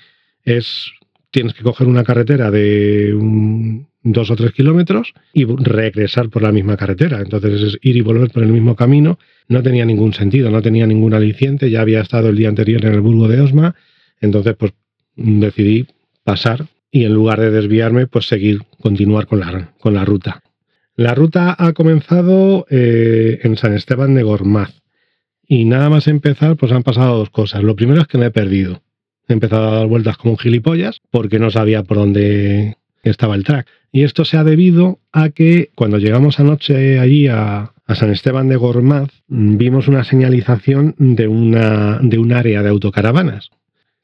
es 0.45 0.91
tienes 1.35 1.53
que 1.53 1.65
coger 1.65 1.89
una 1.89 2.05
carretera 2.05 2.53
de 2.53 3.13
dos 4.05 4.31
o 4.31 4.37
tres 4.37 4.53
kilómetros 4.53 5.13
y 5.33 5.45
regresar 5.45 6.31
por 6.31 6.43
la 6.43 6.53
misma 6.53 6.77
carretera. 6.77 7.21
Entonces 7.21 7.61
es 7.61 7.79
ir 7.83 7.97
y 7.97 8.03
volver 8.03 8.31
por 8.31 8.45
el 8.45 8.53
mismo 8.53 8.77
camino. 8.77 9.19
No 9.49 9.61
tenía 9.61 9.85
ningún 9.85 10.13
sentido, 10.13 10.49
no 10.49 10.63
tenía 10.63 10.87
ningún 10.87 11.13
aliciente. 11.13 11.71
Ya 11.71 11.81
había 11.81 12.03
estado 12.03 12.29
el 12.29 12.37
día 12.37 12.49
anterior 12.49 12.85
en 12.85 12.95
el 12.95 13.01
Burgo 13.01 13.27
de 13.27 13.41
Osma. 13.41 13.75
Entonces, 14.21 14.55
pues 14.57 14.75
decidí 15.17 15.89
pasar 16.23 16.67
y 16.93 17.05
en 17.05 17.13
lugar 17.13 17.41
de 17.41 17.51
desviarme, 17.51 18.07
pues 18.07 18.29
seguir, 18.29 18.61
continuar 18.81 19.27
con 19.27 19.41
la, 19.41 19.73
con 19.81 19.95
la 19.95 20.05
ruta. 20.05 20.41
La 20.95 21.17
ruta 21.17 21.57
ha 21.59 21.73
comenzado 21.73 22.65
eh, 22.71 23.41
en 23.43 23.57
San 23.57 23.75
Esteban 23.75 24.15
de 24.15 24.23
Gormaz. 24.23 24.73
Y 25.49 25.65
nada 25.65 25.91
más 25.91 26.07
empezar, 26.07 26.57
pues 26.57 26.71
han 26.71 26.85
pasado 26.85 27.19
dos 27.19 27.31
cosas. 27.31 27.65
Lo 27.65 27.75
primero 27.75 28.03
es 28.03 28.07
que 28.07 28.19
me 28.19 28.27
he 28.27 28.31
perdido. 28.31 28.84
Empezado 29.29 29.69
a 29.69 29.77
dar 29.77 29.87
vueltas 29.87 30.17
como 30.17 30.33
un 30.33 30.39
gilipollas 30.39 31.01
porque 31.11 31.39
no 31.39 31.51
sabía 31.51 31.83
por 31.83 31.97
dónde 31.97 32.77
estaba 33.03 33.35
el 33.35 33.45
track. 33.45 33.67
Y 33.93 34.03
esto 34.03 34.25
se 34.25 34.37
ha 34.37 34.45
debido 34.45 34.99
a 35.13 35.31
que 35.31 35.71
cuando 35.75 35.99
llegamos 35.99 36.41
anoche 36.41 36.99
allí 36.99 37.29
a, 37.29 37.71
San 37.95 38.11
Esteban 38.11 38.49
de 38.49 38.57
Gormaz, 38.57 39.11
vimos 39.29 39.89
una 39.89 40.05
señalización 40.05 40.95
de, 40.99 41.29
una, 41.29 41.99
de 42.01 42.19
un 42.19 42.33
área 42.33 42.63
de 42.63 42.71
autocaravanas 42.71 43.51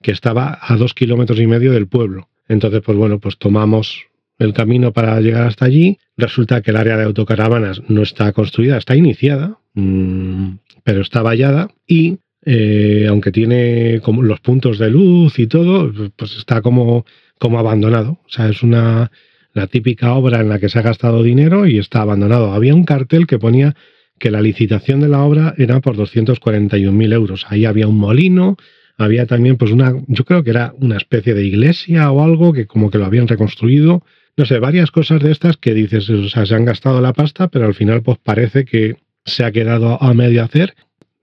que 0.02 0.12
estaba 0.12 0.58
a 0.60 0.76
dos 0.76 0.92
kilómetros 0.92 1.40
y 1.40 1.46
medio 1.46 1.72
del 1.72 1.88
pueblo. 1.88 2.28
Entonces, 2.46 2.82
pues 2.84 2.98
bueno, 2.98 3.18
pues 3.20 3.38
tomamos 3.38 4.06
el 4.38 4.52
camino 4.54 4.92
para 4.92 5.20
llegar 5.20 5.46
hasta 5.46 5.64
allí. 5.64 5.98
Resulta 6.16 6.60
que 6.62 6.72
el 6.72 6.76
área 6.76 6.96
de 6.96 7.04
autocaravanas 7.04 7.82
no 7.88 8.02
está 8.02 8.32
construida, 8.32 8.76
está 8.76 8.96
iniciada, 8.96 9.58
mm, 9.74 10.52
pero 10.82 11.00
está 11.00 11.22
vallada 11.22 11.70
y 11.86 12.18
eh, 12.44 13.06
aunque 13.08 13.32
tiene 13.32 14.00
como 14.02 14.22
los 14.22 14.40
puntos 14.40 14.78
de 14.78 14.90
luz 14.90 15.38
y 15.38 15.46
todo, 15.46 15.92
pues 16.16 16.36
está 16.36 16.62
como, 16.62 17.04
como 17.38 17.58
abandonado. 17.58 18.20
O 18.24 18.28
sea, 18.28 18.48
es 18.48 18.62
una 18.62 19.10
la 19.52 19.66
típica 19.66 20.14
obra 20.14 20.40
en 20.40 20.48
la 20.48 20.58
que 20.58 20.68
se 20.68 20.78
ha 20.78 20.82
gastado 20.82 21.22
dinero 21.22 21.66
y 21.66 21.78
está 21.78 22.02
abandonado. 22.02 22.52
Había 22.52 22.74
un 22.74 22.84
cartel 22.84 23.26
que 23.26 23.38
ponía 23.38 23.74
que 24.18 24.30
la 24.30 24.40
licitación 24.40 25.00
de 25.00 25.08
la 25.08 25.22
obra 25.22 25.54
era 25.58 25.80
por 25.80 25.96
241.000 25.96 27.12
euros. 27.12 27.46
Ahí 27.48 27.64
había 27.64 27.88
un 27.88 27.98
molino, 27.98 28.56
había 28.96 29.26
también 29.26 29.56
pues 29.56 29.72
una, 29.72 29.94
yo 30.06 30.24
creo 30.24 30.44
que 30.44 30.50
era 30.50 30.74
una 30.78 30.98
especie 30.98 31.34
de 31.34 31.44
iglesia 31.44 32.10
o 32.10 32.22
algo 32.22 32.52
que 32.52 32.66
como 32.66 32.90
que 32.90 32.98
lo 32.98 33.06
habían 33.06 33.28
reconstruido. 33.28 34.04
No 34.36 34.44
sé, 34.44 34.58
varias 34.58 34.90
cosas 34.90 35.22
de 35.22 35.32
estas 35.32 35.56
que 35.56 35.74
dices, 35.74 36.08
o 36.10 36.28
sea, 36.28 36.46
se 36.46 36.54
han 36.54 36.64
gastado 36.64 37.00
la 37.00 37.12
pasta, 37.12 37.48
pero 37.48 37.66
al 37.66 37.74
final 37.74 38.02
pues 38.02 38.18
parece 38.22 38.64
que 38.64 38.96
se 39.24 39.44
ha 39.44 39.52
quedado 39.52 40.00
a 40.02 40.14
medio 40.14 40.44
hacer. 40.44 40.74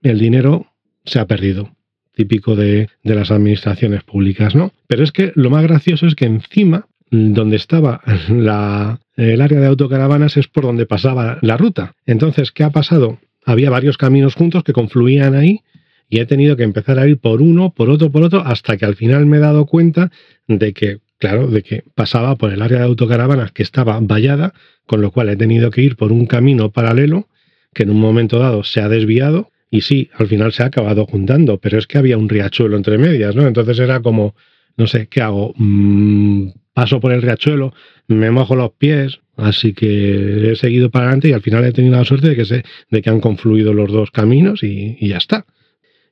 El 0.02 0.18
dinero 0.18 0.66
se 1.04 1.18
ha 1.18 1.26
perdido, 1.26 1.76
típico 2.14 2.56
de, 2.56 2.88
las 3.02 3.30
administraciones 3.30 4.02
públicas, 4.02 4.54
¿no? 4.54 4.72
Pero 4.86 5.04
es 5.04 5.12
que 5.12 5.32
lo 5.34 5.50
más 5.50 5.62
gracioso 5.62 6.06
es 6.06 6.14
que 6.14 6.26
encima, 6.26 6.86
donde 7.10 7.56
estaba 7.56 8.02
la, 8.28 9.00
el 9.16 9.40
área 9.40 9.60
de 9.60 9.66
autocaravanas 9.66 10.36
es 10.36 10.48
por 10.48 10.64
donde 10.64 10.86
pasaba 10.86 11.38
la 11.42 11.56
ruta. 11.56 11.94
Entonces, 12.06 12.52
¿qué 12.52 12.64
ha 12.64 12.70
pasado? 12.70 13.18
Había 13.44 13.70
varios 13.70 13.96
caminos 13.96 14.34
juntos 14.34 14.64
que 14.64 14.72
confluían 14.72 15.34
ahí 15.34 15.60
y 16.08 16.20
he 16.20 16.26
tenido 16.26 16.56
que 16.56 16.64
empezar 16.64 16.98
a 16.98 17.06
ir 17.06 17.18
por 17.18 17.40
uno, 17.40 17.70
por 17.70 17.90
otro, 17.90 18.10
por 18.10 18.22
otro, 18.22 18.40
hasta 18.40 18.76
que 18.76 18.84
al 18.84 18.96
final 18.96 19.26
me 19.26 19.36
he 19.36 19.40
dado 19.40 19.66
cuenta 19.66 20.10
de 20.46 20.72
que, 20.72 20.98
claro, 21.18 21.48
de 21.48 21.62
que 21.62 21.84
pasaba 21.94 22.36
por 22.36 22.52
el 22.52 22.62
área 22.62 22.78
de 22.78 22.84
autocaravanas 22.84 23.52
que 23.52 23.62
estaba 23.62 23.98
vallada, 24.00 24.54
con 24.86 25.00
lo 25.00 25.10
cual 25.10 25.28
he 25.28 25.36
tenido 25.36 25.70
que 25.70 25.82
ir 25.82 25.96
por 25.96 26.12
un 26.12 26.26
camino 26.26 26.70
paralelo 26.70 27.28
que 27.74 27.82
en 27.84 27.90
un 27.90 28.00
momento 28.00 28.38
dado 28.38 28.64
se 28.64 28.80
ha 28.80 28.88
desviado 28.88 29.50
y 29.70 29.82
sí, 29.82 30.10
al 30.14 30.28
final 30.28 30.52
se 30.52 30.62
ha 30.62 30.66
acabado 30.66 31.06
juntando, 31.06 31.58
pero 31.58 31.78
es 31.78 31.86
que 31.86 31.98
había 31.98 32.16
un 32.16 32.28
riachuelo 32.28 32.76
entre 32.76 32.98
medias, 32.98 33.34
¿no? 33.36 33.46
Entonces 33.46 33.78
era 33.78 34.00
como, 34.00 34.34
no 34.76 34.86
sé, 34.86 35.08
¿qué 35.08 35.20
hago? 35.20 35.52
Mm, 35.56 36.48
paso 36.72 37.00
por 37.00 37.12
el 37.12 37.22
riachuelo, 37.22 37.74
me 38.06 38.30
mojo 38.30 38.56
los 38.56 38.72
pies, 38.72 39.20
así 39.36 39.74
que 39.74 40.52
he 40.52 40.56
seguido 40.56 40.90
para 40.90 41.06
adelante 41.06 41.28
y 41.28 41.32
al 41.32 41.42
final 41.42 41.64
he 41.64 41.72
tenido 41.72 41.96
la 41.96 42.04
suerte 42.04 42.30
de 42.30 42.36
que, 42.36 42.44
se, 42.44 42.64
de 42.90 43.02
que 43.02 43.10
han 43.10 43.20
confluido 43.20 43.74
los 43.74 43.92
dos 43.92 44.10
caminos 44.10 44.62
y, 44.62 44.96
ya 45.06 45.18
está. 45.18 45.44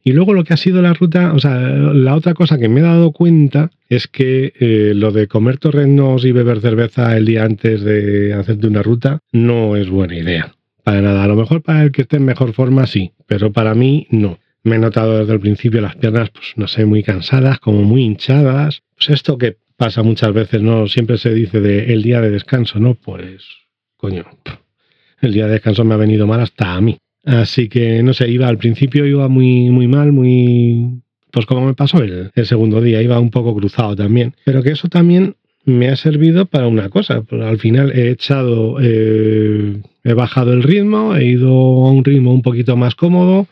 Y 0.04 0.12
luego 0.12 0.34
lo 0.34 0.44
que 0.44 0.54
ha 0.54 0.56
sido 0.56 0.82
la 0.82 0.92
ruta, 0.92 1.32
o 1.32 1.38
sea, 1.38 1.58
la 1.58 2.14
otra 2.14 2.34
cosa 2.34 2.58
que 2.58 2.68
me 2.68 2.80
he 2.80 2.82
dado 2.84 3.10
cuenta 3.10 3.70
es 3.88 4.06
que 4.06 4.52
eh, 4.60 4.92
lo 4.94 5.10
de 5.10 5.26
comer 5.26 5.58
torrenos 5.58 6.24
y 6.24 6.30
beber 6.32 6.60
cerveza 6.60 7.16
el 7.16 7.24
día 7.24 7.44
antes 7.44 7.82
de 7.82 8.32
hacerte 8.34 8.68
una 8.68 8.82
ruta 8.82 9.18
no 9.32 9.76
es 9.76 9.88
buena 9.88 10.16
idea 10.16 10.55
para 10.86 11.02
nada. 11.02 11.24
A 11.24 11.26
lo 11.26 11.34
mejor 11.34 11.62
para 11.62 11.82
el 11.82 11.90
que 11.90 12.02
esté 12.02 12.18
en 12.18 12.24
mejor 12.24 12.52
forma 12.52 12.86
sí, 12.86 13.10
pero 13.26 13.50
para 13.50 13.74
mí 13.74 14.06
no. 14.10 14.38
Me 14.62 14.76
he 14.76 14.78
notado 14.78 15.18
desde 15.18 15.32
el 15.32 15.40
principio 15.40 15.80
las 15.80 15.96
piernas, 15.96 16.30
pues 16.30 16.52
no 16.54 16.68
sé, 16.68 16.86
muy 16.86 17.02
cansadas, 17.02 17.58
como 17.58 17.82
muy 17.82 18.04
hinchadas. 18.04 18.82
Pues 18.94 19.10
esto 19.10 19.36
que 19.36 19.56
pasa 19.76 20.04
muchas 20.04 20.32
veces, 20.32 20.62
¿no? 20.62 20.86
Siempre 20.86 21.18
se 21.18 21.34
dice 21.34 21.60
de 21.60 21.92
el 21.92 22.04
día 22.04 22.20
de 22.20 22.30
descanso, 22.30 22.78
¿no? 22.78 22.94
Pues, 22.94 23.42
coño, 23.96 24.26
el 25.20 25.32
día 25.32 25.46
de 25.46 25.54
descanso 25.54 25.84
me 25.84 25.94
ha 25.94 25.96
venido 25.96 26.28
mal 26.28 26.40
hasta 26.40 26.74
a 26.74 26.80
mí. 26.80 26.96
Así 27.24 27.68
que, 27.68 28.04
no 28.04 28.14
sé, 28.14 28.28
iba 28.30 28.46
al 28.46 28.58
principio, 28.58 29.06
iba 29.06 29.26
muy, 29.26 29.70
muy 29.70 29.88
mal, 29.88 30.12
muy... 30.12 31.02
Pues 31.32 31.46
como 31.46 31.66
me 31.66 31.74
pasó 31.74 31.98
el, 31.98 32.30
el 32.32 32.46
segundo 32.46 32.80
día, 32.80 33.02
iba 33.02 33.18
un 33.18 33.30
poco 33.30 33.56
cruzado 33.56 33.96
también. 33.96 34.36
Pero 34.44 34.62
que 34.62 34.70
eso 34.70 34.86
también 34.86 35.34
me 35.66 35.88
ha 35.88 35.96
servido 35.96 36.46
para 36.46 36.68
una 36.68 36.88
cosa. 36.88 37.22
Al 37.30 37.58
final 37.58 37.92
he 37.92 38.10
echado, 38.10 38.78
eh, 38.80 39.82
he 40.04 40.14
bajado 40.14 40.52
el 40.52 40.62
ritmo, 40.62 41.14
he 41.16 41.26
ido 41.26 41.50
a 41.50 41.90
un 41.90 42.04
ritmo 42.04 42.32
un 42.32 42.42
poquito 42.42 42.76
más 42.76 42.94
cómodo, 42.94 43.48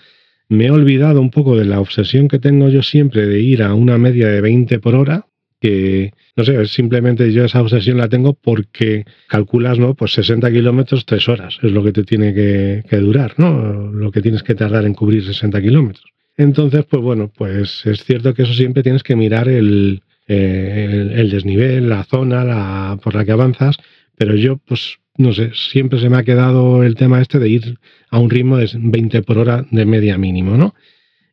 me 0.49 0.66
he 0.66 0.71
olvidado 0.71 1.21
un 1.21 1.30
poco 1.30 1.56
de 1.56 1.64
la 1.64 1.80
obsesión 1.80 2.28
que 2.28 2.38
tengo 2.38 2.68
yo 2.68 2.83
siempre 2.83 3.26
de 3.26 3.40
ir 3.40 3.62
a 3.62 3.75
una 3.75 3.99
media 3.99 4.28
de 4.28 4.40
20 4.40 4.78
por 4.78 4.94
hora, 4.94 5.26
que 5.61 6.12
no 6.37 6.44
sé, 6.44 6.64
simplemente 6.66 7.33
yo 7.33 7.44
esa 7.44 7.61
obsesión 7.61 7.97
la 7.97 8.09
tengo 8.09 8.35
porque 8.35 9.04
calculas, 9.28 9.78
¿no? 9.78 9.94
Pues 9.94 10.12
60 10.12 10.52
kilómetros, 10.52 11.06
3 11.06 11.28
horas 11.28 11.59
es 11.62 11.73
lo 11.73 11.83
que 11.83 11.92
te 11.92 12.04
tiene 12.04 12.33
que, 12.33 12.85
que 12.88 12.97
durar, 12.99 13.35
¿no? 13.38 13.90
Lo 13.90 14.12
que 14.12 14.23
tienes 14.23 14.42
que 14.44 14.54
tardar 14.54 14.85
en 14.85 14.94
cubrir 14.94 15.25
60 15.25 15.61
kilómetros. 15.61 16.04
Entonces, 16.37 16.85
pues 16.85 17.02
bueno, 17.02 17.33
pues 17.37 17.85
es 17.87 18.04
cierto 18.04 18.35
que 18.35 18.42
eso 18.42 18.54
siempre 18.54 18.83
tienes 18.83 19.02
que 19.02 19.16
mirar 19.16 19.49
el, 19.49 20.02
el, 20.26 21.31
desnivel, 21.31 21.88
la 21.88 22.04
zona 22.04 22.45
la, 22.45 22.99
por 23.02 23.14
la 23.14 23.25
que 23.25 23.33
avanzas, 23.33 23.76
pero 24.16 24.35
yo, 24.37 24.59
pues, 24.59 24.99
no 25.16 25.33
sé, 25.33 25.52
siempre 25.54 26.00
se 26.00 26.09
me 26.09 26.16
ha 26.16 26.25
quedado 26.25 26.83
el 26.83 26.95
tema 26.95 27.21
este 27.21 27.38
de 27.38 27.49
ir 27.49 27.78
a 28.11 28.19
un 28.19 28.31
ritmo 28.31 28.57
de 28.57 28.71
20 28.75 29.23
por 29.23 29.38
hora 29.38 29.64
de 29.71 29.85
media 29.85 30.19
mínimo, 30.19 30.57
¿no? 30.57 30.75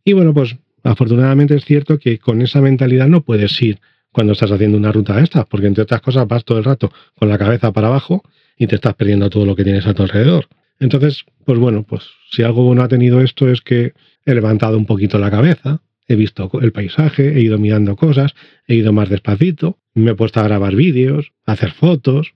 Y 0.03 0.13
bueno, 0.13 0.33
pues 0.33 0.55
afortunadamente 0.83 1.55
es 1.55 1.65
cierto 1.65 2.00
que 2.00 2.19
con 2.19 2.41
esa 2.41 2.62
mentalidad 2.62 3.07
no 3.07 3.21
puedes 3.21 3.60
ir 3.62 3.79
cuando 4.12 4.33
estás 4.33 4.51
haciendo 4.51 4.77
una 4.77 4.91
ruta 4.91 5.19
esta, 5.19 5.45
porque 5.45 5.67
entre 5.67 5.83
otras 5.83 6.01
cosas 6.01 6.27
vas 6.27 6.43
todo 6.43 6.57
el 6.57 6.63
rato 6.63 6.91
con 7.15 7.29
la 7.29 7.38
cabeza 7.38 7.71
para 7.71 7.88
abajo 7.88 8.24
y 8.57 8.67
te 8.67 8.75
estás 8.75 8.93
perdiendo 8.95 9.29
todo 9.29 9.45
lo 9.45 9.55
que 9.55 9.63
tienes 9.63 9.88
a 9.88 9.93
tu 9.93 10.03
alrededor. 10.03 10.48
Entonces, 10.79 11.24
pues 11.45 11.60
bueno, 11.60 11.83
pues 11.83 12.03
si 12.31 12.43
algo 12.43 12.63
bueno 12.63 12.81
ha 12.83 12.88
tenido 12.88 13.21
esto 13.21 13.50
es 13.50 13.62
que 13.62 13.93
he 14.25 14.33
levantado 14.33 14.77
un 14.77 14.86
poquito 14.86 15.17
la 15.17 15.31
cabeza, 15.31 15.81
he 16.08 16.15
visto 16.15 16.50
el 16.62 16.72
paisaje, 16.72 17.38
he 17.38 17.41
ido 17.41 17.58
mirando 17.58 17.96
cosas, 17.96 18.34
he 18.67 18.75
ido 18.75 18.93
más 18.93 19.10
despacito, 19.10 19.77
me 19.93 20.12
he 20.12 20.15
puesto 20.15 20.39
a 20.39 20.43
grabar 20.43 20.75
vídeos, 20.75 21.31
a 21.46 21.53
hacer 21.53 21.72
fotos. 21.72 22.34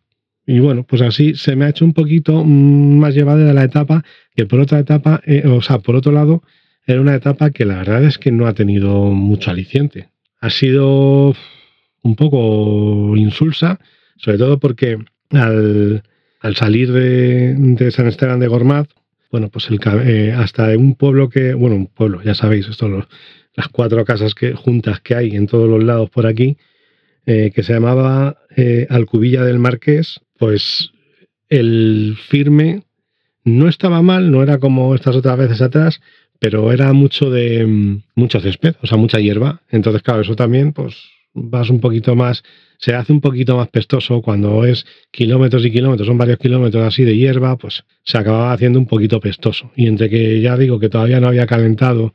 Y 0.48 0.60
bueno, 0.60 0.84
pues 0.84 1.02
así 1.02 1.34
se 1.36 1.56
me 1.56 1.66
ha 1.66 1.70
hecho 1.70 1.86
un 1.86 1.94
poquito 1.94 2.44
más 2.44 3.16
llevada 3.16 3.52
la 3.54 3.64
etapa 3.64 4.04
que 4.36 4.46
por 4.46 4.60
otra 4.60 4.80
etapa, 4.80 5.22
eh, 5.26 5.48
o 5.48 5.62
sea, 5.62 5.80
por 5.80 5.96
otro 5.96 6.12
lado, 6.12 6.44
era 6.86 7.02
una 7.02 7.16
etapa 7.16 7.50
que 7.50 7.66
la 7.66 7.78
verdad 7.78 8.04
es 8.04 8.18
que 8.18 8.32
no 8.32 8.46
ha 8.46 8.54
tenido 8.54 9.06
mucho 9.06 9.50
aliciente. 9.50 10.10
Ha 10.40 10.52
sido 10.52 11.36
un 12.04 12.16
poco 12.16 13.18
insulsa, 13.18 13.80
sobre 14.18 14.38
todo 14.38 14.60
porque 14.60 15.00
al, 15.32 16.04
salir 16.56 16.92
de, 16.92 17.92
San 17.92 18.08
Esteban 18.08 18.40
de 18.40 18.48
Gormaz, 18.48 18.88
bueno, 19.32 19.50
pues 19.50 19.68
el, 19.70 19.80
eh, 20.06 20.32
hasta 20.32 20.78
un 20.78 20.94
pueblo 20.94 21.30
que, 21.30 21.56
bueno, 21.56 21.76
un 21.76 21.88
pueblo, 21.88 22.22
ya 22.22 22.36
sabéis, 22.36 22.68
esto 22.68 22.88
lo, 22.88 23.08
las 23.56 23.70
cuatro 23.70 24.04
casas 24.06 24.36
que, 24.36 24.54
juntas 24.54 25.00
que 25.02 25.16
hay 25.16 25.36
en 25.36 25.48
todos 25.48 25.70
los 25.70 25.84
lados 25.84 26.10
por 26.10 26.28
aquí, 26.28 26.58
eh, 27.26 27.52
que 27.54 27.64
se 27.64 27.74
llamaba 27.74 28.38
eh, 28.56 28.86
Alcubilla 28.90 29.44
del 29.44 29.60
Marqués, 29.60 30.20
pues 30.38 30.92
el 31.50 32.18
firme 32.30 32.84
no 33.44 33.68
estaba 33.68 34.02
mal, 34.02 34.32
no 34.32 34.44
era 34.44 34.58
como 34.58 34.94
estas 34.96 35.16
otras 35.16 35.38
veces 35.38 35.62
atrás, 35.62 36.02
pero 36.40 36.72
era 36.72 36.92
mucho 36.94 37.30
de 37.30 37.66
mm, 37.66 38.04
mucho 38.16 38.40
césped, 38.40 38.76
o 38.82 38.88
sea, 38.88 38.98
mucha 38.98 39.20
hierba. 39.20 39.62
Entonces, 39.70 40.02
claro, 40.02 40.22
eso 40.22 40.36
también, 40.36 40.74
pues 40.74 40.96
vas 41.34 41.70
un 41.70 41.80
poquito 41.80 42.16
más, 42.16 42.44
se 42.78 42.94
hace 42.94 43.12
un 43.12 43.22
poquito 43.22 43.58
más 43.58 43.68
pestoso 43.70 44.22
cuando 44.22 44.66
es 44.66 44.86
kilómetros 45.12 45.66
y 45.66 45.72
kilómetros, 45.72 46.08
son 46.08 46.18
varios 46.18 46.40
kilómetros 46.40 46.84
así 46.84 47.04
de 47.04 47.16
hierba, 47.16 47.58
pues 47.58 47.84
se 48.04 48.18
acababa 48.18 48.54
haciendo 48.54 48.80
un 48.80 48.88
poquito 48.88 49.20
pestoso. 49.20 49.72
Y 49.76 49.88
entre 49.88 50.10
que 50.10 50.42
ya 50.42 50.58
digo 50.58 50.80
que 50.80 50.90
todavía 50.90 51.20
no 51.20 51.28
había 51.28 51.46
calentado 51.46 52.14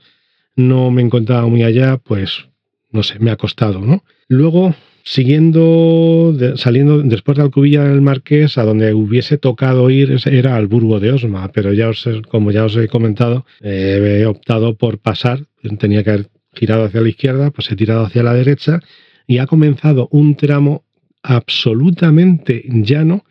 no 0.68 0.90
me 0.90 1.02
encontraba 1.02 1.46
muy 1.46 1.62
allá, 1.62 1.98
pues 1.98 2.46
no 2.90 3.02
sé, 3.02 3.18
me 3.18 3.30
ha 3.30 3.36
costado. 3.36 3.80
Luego, 4.28 4.74
siguiendo, 5.04 6.34
saliendo 6.56 7.02
después 7.02 7.36
de 7.36 7.44
Alcubilla 7.44 7.84
del 7.84 8.00
Marqués, 8.00 8.58
a 8.58 8.64
donde 8.64 8.94
hubiese 8.94 9.38
tocado 9.38 9.90
ir 9.90 10.16
era 10.26 10.56
al 10.56 10.66
Burgo 10.66 11.00
de 11.00 11.12
Osma, 11.12 11.50
pero 11.52 11.72
ya 11.72 11.88
os, 11.88 12.08
como 12.28 12.50
ya 12.50 12.64
os 12.64 12.76
he 12.76 12.88
comentado, 12.88 13.44
eh, 13.60 14.20
he 14.22 14.26
optado 14.26 14.76
por 14.76 14.98
pasar, 14.98 15.46
tenía 15.78 16.02
que 16.02 16.10
haber 16.10 16.30
girado 16.52 16.84
hacia 16.84 17.00
la 17.00 17.08
izquierda, 17.08 17.50
pues 17.50 17.70
he 17.70 17.76
tirado 17.76 18.04
hacia 18.04 18.22
la 18.22 18.34
derecha 18.34 18.80
y 19.26 19.38
ha 19.38 19.46
comenzado 19.46 20.08
un 20.10 20.34
tramo 20.34 20.84
absolutamente 21.22 22.64
llano 22.66 23.24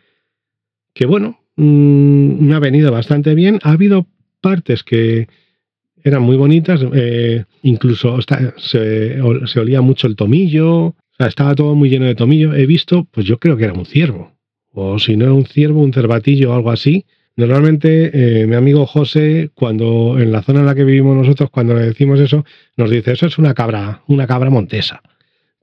que 0.94 1.06
bueno, 1.06 1.40
mm, 1.56 2.46
me 2.46 2.54
ha 2.54 2.58
venido 2.58 2.90
bastante 2.92 3.34
bien. 3.34 3.58
Ha 3.62 3.72
habido 3.72 4.06
partes 4.40 4.82
que 4.82 5.28
eran 6.04 6.22
muy 6.22 6.36
bonitas, 6.36 6.80
eh, 6.94 7.44
incluso 7.62 8.18
se, 8.56 9.20
olía 9.60 9.80
mucho 9.80 10.06
el 10.06 10.16
tomillo, 10.16 10.94
estaba 11.18 11.54
todo 11.54 11.74
muy 11.74 11.90
lleno 11.90 12.06
de 12.06 12.14
tomillo. 12.14 12.54
He 12.54 12.66
visto, 12.66 13.06
pues 13.10 13.26
yo 13.26 13.38
creo 13.38 13.56
que 13.56 13.64
era 13.64 13.72
un 13.72 13.86
ciervo, 13.86 14.32
o 14.72 14.98
si 14.98 15.16
no 15.16 15.26
era 15.26 15.34
un 15.34 15.46
ciervo, 15.46 15.80
un 15.80 15.92
cervatillo 15.92 16.50
o 16.50 16.54
algo 16.54 16.70
así. 16.70 17.04
Normalmente 17.36 18.42
eh, 18.42 18.46
mi 18.46 18.56
amigo 18.56 18.86
José, 18.86 19.50
cuando 19.54 20.18
en 20.18 20.32
la 20.32 20.42
zona 20.42 20.60
en 20.60 20.66
la 20.66 20.74
que 20.74 20.84
vivimos 20.84 21.16
nosotros, 21.16 21.50
cuando 21.50 21.74
le 21.74 21.86
decimos 21.86 22.20
eso, 22.20 22.44
nos 22.76 22.90
dice, 22.90 23.12
eso 23.12 23.26
es 23.26 23.38
una 23.38 23.54
cabra, 23.54 24.02
una 24.08 24.26
cabra 24.26 24.50
montesa. 24.50 25.02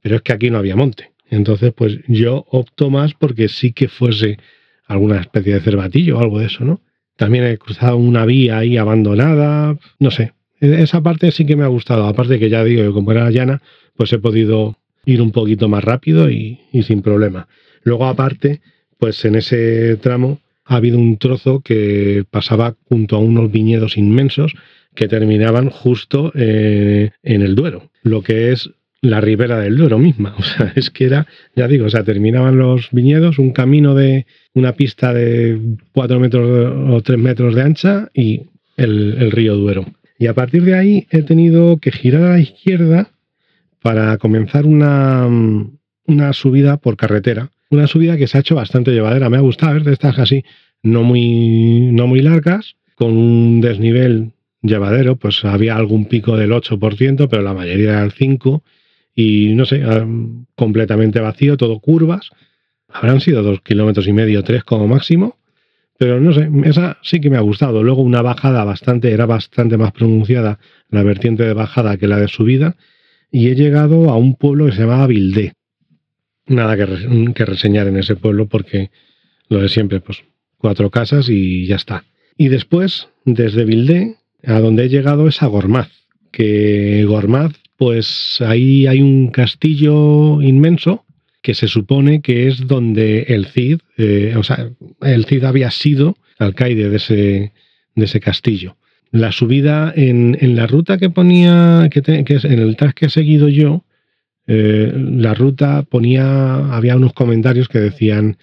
Pero 0.01 0.15
es 0.15 0.21
que 0.21 0.33
aquí 0.33 0.49
no 0.49 0.57
había 0.57 0.75
monte. 0.75 1.11
Entonces, 1.29 1.73
pues 1.75 1.99
yo 2.07 2.45
opto 2.49 2.89
más 2.89 3.13
porque 3.13 3.49
sí 3.49 3.73
que 3.73 3.89
fuese 3.89 4.37
alguna 4.85 5.19
especie 5.19 5.53
de 5.55 5.59
cervatillo 5.59 6.17
o 6.17 6.21
algo 6.21 6.39
de 6.39 6.45
eso, 6.45 6.63
¿no? 6.63 6.81
También 7.17 7.43
he 7.45 7.57
cruzado 7.57 7.97
una 7.97 8.25
vía 8.25 8.59
ahí 8.59 8.77
abandonada, 8.77 9.77
no 9.99 10.11
sé. 10.11 10.33
E-, 10.61 10.81
esa 10.81 11.01
parte 11.01 11.31
sí 11.31 11.45
que 11.45 11.55
me 11.55 11.63
ha 11.63 11.67
gustado. 11.67 12.05
Aparte 12.05 12.39
que 12.39 12.49
ya 12.49 12.63
digo 12.63 12.83
que 12.83 12.93
como 12.93 13.11
era 13.11 13.29
llana, 13.29 13.61
pues 13.95 14.13
he 14.13 14.19
podido 14.19 14.77
ir 15.05 15.21
un 15.21 15.31
poquito 15.31 15.67
más 15.67 15.83
rápido 15.83 16.29
y, 16.29 16.59
sin 16.83 17.01
problema. 17.01 17.47
Luego 17.83 18.05
aparte, 18.05 18.61
pues 18.97 19.23
en 19.25 19.35
ese 19.35 19.95
tramo 19.97 20.39
ha 20.65 20.75
habido 20.75 20.97
un 20.97 21.17
trozo 21.17 21.61
que 21.61 22.25
pasaba 22.29 22.75
junto 22.89 23.15
a 23.15 23.19
unos 23.19 23.51
viñedos 23.51 23.97
inmensos 23.97 24.53
que 24.93 25.07
terminaban 25.07 25.69
justo 25.69 26.31
eh, 26.35 27.11
en 27.23 27.41
el 27.41 27.55
Duero, 27.55 27.89
lo 28.01 28.21
que 28.21 28.51
es 28.51 28.69
la 29.01 29.21
ribera 29.21 29.59
del 29.59 29.77
Duero 29.77 29.99
misma. 29.99 30.35
O 30.37 30.43
sea, 30.43 30.71
es 30.75 30.89
que 30.89 31.05
era, 31.05 31.27
ya 31.55 31.67
digo, 31.67 31.85
o 31.85 31.89
sea, 31.89 32.03
terminaban 32.03 32.57
los 32.57 32.89
viñedos, 32.91 33.39
un 33.39 33.51
camino 33.51 33.95
de 33.95 34.25
una 34.53 34.73
pista 34.73 35.13
de 35.13 35.59
4 35.93 36.19
metros 36.19 36.73
o 36.89 37.01
3 37.01 37.19
metros 37.19 37.55
de 37.55 37.61
ancha 37.61 38.09
y 38.13 38.43
el, 38.75 39.31
río 39.31 39.55
Duero. 39.55 39.85
Y 40.19 40.27
a 40.27 40.33
partir 40.33 40.63
de 40.63 40.75
ahí 40.75 41.07
he 41.11 41.21
tenido 41.21 41.77
que 41.77 41.91
girar 41.91 42.23
a 42.23 42.29
la 42.31 42.39
izquierda 42.39 43.11
para 43.81 44.17
comenzar 44.17 44.65
una, 44.65 45.27
una 46.05 46.33
subida 46.33 46.77
por 46.77 46.97
carretera. 46.97 47.51
Una 47.69 47.87
subida 47.87 48.17
que 48.17 48.27
se 48.27 48.37
ha 48.37 48.41
hecho 48.41 48.55
bastante 48.55 48.91
llevadera. 48.91 49.29
Me 49.29 49.37
ha 49.37 49.41
gustado 49.41 49.73
ver 49.73 49.83
de 49.83 49.93
estas 49.93 50.17
así, 50.17 50.43
no 50.81 51.03
muy, 51.03 51.91
no 51.91 52.07
muy 52.07 52.21
largas, 52.21 52.77
con 52.95 53.15
un 53.15 53.61
desnivel 53.61 54.31
llevadero, 54.61 55.17
pues 55.17 55.45
había 55.45 55.75
algún 55.75 56.05
pico 56.05 56.35
del 56.35 56.51
8%, 56.51 57.27
pero 57.29 57.43
la 57.43 57.53
mayoría 57.53 57.91
era 57.91 58.03
el 58.03 58.13
5% 58.13 58.63
y 59.19 59.55
no 59.55 59.65
sé, 59.65 59.81
ah, 59.83 60.05
completamente 60.55 61.19
vacío, 61.19 61.57
todo 61.57 61.79
curvas. 61.79 62.29
Habrán 62.87 63.19
sido 63.19 63.41
dos 63.41 63.61
kilómetros 63.61 64.07
y 64.07 64.13
medio, 64.13 64.43
tres 64.43 64.63
como 64.63 64.87
máximo, 64.87 65.39
pero 65.97 66.21
no 66.21 66.31
sé, 66.33 66.47
esa 66.65 66.99
sí 67.01 67.19
que 67.19 67.31
me 67.31 67.37
ha 67.37 67.41
gustado. 67.41 67.81
Luego 67.81 68.03
una 68.03 68.21
bajada 68.21 68.63
bastante, 68.63 69.11
era 69.11 69.25
bastante 69.25 69.75
más 69.75 69.91
pronunciada 69.91 70.59
la 70.89 71.01
vertiente 71.01 71.43
de 71.43 71.53
bajada 71.53 71.97
que 71.97 72.07
la 72.07 72.19
de 72.19 72.27
subida, 72.27 72.75
y 73.31 73.47
he 73.47 73.55
llegado 73.55 74.11
a 74.11 74.17
un 74.17 74.35
pueblo 74.35 74.67
que 74.67 74.73
se 74.73 74.81
llamaba 74.81 75.07
Vildé. 75.07 75.53
Nada 76.45 76.77
que, 76.77 77.33
que 77.33 77.45
reseñar 77.45 77.87
en 77.87 77.97
ese 77.97 78.15
pueblo 78.15 78.45
porque 78.45 78.91
lo 79.49 79.61
de 79.61 79.69
siempre, 79.69 79.99
pues 79.99 80.23
cuatro 80.59 80.91
casas 80.91 81.27
y 81.27 81.65
ya 81.65 81.77
está. 81.77 82.03
Y 82.37 82.49
después, 82.49 83.09
desde 83.25 83.65
Vildé, 83.65 84.17
a 84.45 84.59
donde 84.59 84.85
he 84.85 84.89
llegado 84.89 85.27
es 85.27 85.41
a 85.41 85.47
Gormaz, 85.47 85.89
que 86.31 87.03
Gormaz 87.05 87.53
pues 87.77 88.41
ahí 88.41 88.87
hay 88.87 89.01
un 89.01 89.29
castillo 89.29 90.41
inmenso 90.41 91.05
que 91.41 91.53
se 91.53 91.67
supone 91.67 92.21
que 92.21 92.47
es 92.47 92.67
donde 92.67 93.21
el 93.29 93.45
Cid, 93.45 93.79
eh, 93.97 94.33
o 94.35 94.43
sea, 94.43 94.69
el 95.01 95.25
Cid 95.25 95.43
había 95.45 95.71
sido 95.71 96.17
alcaide 96.39 96.89
de 96.89 96.97
ese, 96.97 97.53
de 97.95 98.05
ese 98.05 98.19
castillo. 98.19 98.75
La 99.11 99.31
subida 99.31 99.93
en, 99.95 100.37
la 100.55 100.67
ruta 100.67 100.97
que 100.97 101.09
ponía, 101.09 101.87
que, 101.89 102.01
es 102.27 102.45
en 102.45 102.59
el 102.59 102.75
tag 102.75 102.93
que 102.93 103.05
he 103.05 103.09
seguido 103.09 103.47
yo, 103.47 103.85
eh, 104.47 104.91
la 104.93 105.33
ruta 105.33 105.83
ponía, 105.83 106.75
había 106.75 106.97
unos 106.97 107.13
comentarios 107.13 107.69
que 107.69 107.79
decían, 107.79 108.37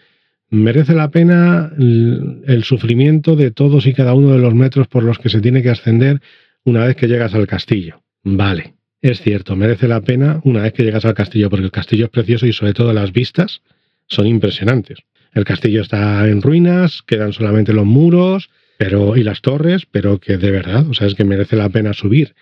merece 0.51 0.94
la 0.94 1.11
pena 1.11 1.73
el, 1.77 2.62
sufrimiento 2.64 3.37
de 3.37 3.51
todos 3.51 3.87
y 3.87 3.92
cada 3.92 4.14
uno 4.14 4.31
de 4.31 4.38
los 4.38 4.55
metros 4.55 4.88
por 4.88 5.03
los 5.03 5.18
que 5.18 5.29
se 5.29 5.40
tiene 5.40 5.62
que 5.62 5.70
ascender 5.70 6.20
una 6.64 6.87
vez 6.87 6.97
que 6.97 7.09
llegas 7.09 7.35
al 7.35 7.47
castillo. 7.47 8.03
Vale, 8.23 8.73
es 9.10 9.20
cierto, 9.20 9.54
merece 9.54 9.86
la 9.86 10.00
pena 10.00 10.40
una 10.44 10.62
vez 10.62 10.72
que 10.72 10.82
llegas 10.82 11.04
al 11.04 11.14
castillo, 11.14 11.50
porque 11.50 11.64
el 11.66 11.70
castillo 11.70 12.06
es 12.06 12.10
precioso 12.10 12.46
y 12.46 12.52
sobre 12.52 12.72
todo 12.72 12.92
las 12.92 13.12
vistas 13.12 13.60
son 14.06 14.26
impresionantes. 14.26 15.00
El 15.34 15.44
castillo 15.44 15.82
está 15.82 16.26
en 16.28 16.40
ruinas, 16.40 17.02
quedan 17.02 17.32
solamente 17.32 17.72
los 17.72 17.84
muros 17.84 18.48
pero, 18.78 19.16
y 19.16 19.22
las 19.22 19.40
torres, 19.42 19.86
pero 19.90 20.18
que 20.18 20.36
de 20.36 20.50
verdad, 20.50 20.88
o 20.88 20.94
sea, 20.94 21.06
es 21.06 21.14
que 21.14 21.24
merece 21.24 21.56
la 21.56 21.68
pena 21.68 21.92
subir. 21.92 22.34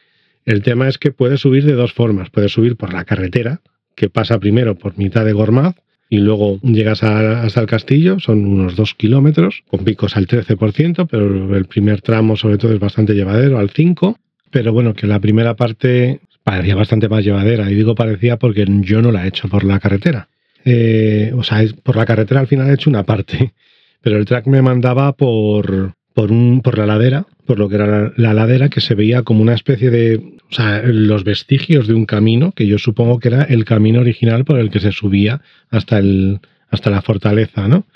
El 0.45 0.63
tema 0.63 0.89
es 0.89 0.99
que 0.99 1.11
puedes 1.11 1.41
subir 1.41 1.65
de 1.65 1.73
dos 1.73 1.93
formas. 1.93 2.31
Puedes 2.31 2.53
subir 2.53 2.77
por 2.77 2.93
la 2.93 3.05
carretera, 3.05 3.61
que 3.95 4.09
pasa 4.09 4.39
primero 4.39 4.77
por 4.77 4.97
mitad 4.97 5.25
de 5.25 5.33
Gormaz, 5.33 5.75
y 6.09 6.19
luego 6.19 6.61
llegas 6.63 7.03
hasta 7.03 7.61
el 7.61 7.67
castillo, 7.67 8.21
son 8.21 8.45
unos 8.45 8.77
dos 8.77 8.95
kilómetros, 8.95 9.65
con 9.69 9.83
picos 9.83 10.17
al 10.17 10.27
13%, 10.27 11.09
pero 11.11 11.57
el 11.57 11.65
primer 11.65 12.03
tramo 12.03 12.37
sobre 12.37 12.59
todo 12.59 12.73
es 12.73 12.81
bastante 12.81 13.15
llevadero, 13.15 13.59
al 13.59 13.71
5%. 13.71 14.17
Pero 14.51 14.73
bueno, 14.73 14.93
que 14.93 15.07
la 15.07 15.19
primera 15.19 15.57
parte 15.57 16.21
parecía 16.45 16.75
bastante 16.75 17.09
más 17.09 17.25
llevadera. 17.25 17.71
Y 17.71 17.75
digo 17.75 17.95
parecía 17.95 18.39
porque 18.39 18.67
yo 18.81 19.03
no 19.03 19.13
la 19.13 19.25
he 19.25 19.29
hecho 19.29 19.49
por 19.49 19.65
la 19.65 19.81
carretera. 19.81 20.29
Eh, 20.65 21.33
o 21.35 21.43
sea, 21.43 21.65
por 21.83 21.97
la 21.97 22.07
carretera 22.07 22.41
al 22.41 22.47
final 22.47 22.71
he 22.71 22.75
hecho 22.75 22.91
una 22.91 23.05
parte, 23.05 23.53
pero 24.01 24.17
el 24.17 24.25
track 24.25 24.47
me 24.47 24.63
mandaba 24.63 25.13
por, 25.13 25.95
por, 26.15 26.31
un, 26.31 26.61
por 26.63 26.79
la 26.79 26.87
ladera, 26.87 27.27
por 27.47 27.59
lo 27.59 27.69
que 27.69 27.77
era 27.77 28.13
la, 28.17 28.35
ladera, 28.35 28.69
que 28.69 28.81
se 28.81 28.95
veía 28.95 29.23
como 29.23 29.43
una 29.43 29.55
especie 29.55 29.91
de, 29.91 30.17
o 30.17 30.55
sea, 30.55 30.83
los 30.85 31.25
vestigios 31.25 31.89
de 31.89 31.95
un 31.95 32.07
camino, 32.07 32.53
que 32.53 32.67
yo 32.67 32.79
supongo 32.79 33.19
que 33.19 33.29
era 33.29 33.43
el 33.43 33.65
camino 33.65 34.01
original 34.01 34.45
por 34.45 34.59
el 34.59 34.71
que 34.71 34.81
se 34.81 34.93
subía 34.93 35.43
hasta, 35.71 35.99
el, 35.99 36.41
hasta 36.71 36.91
la 36.91 37.03
fortaleza, 37.03 37.67
¿no? 37.69 37.87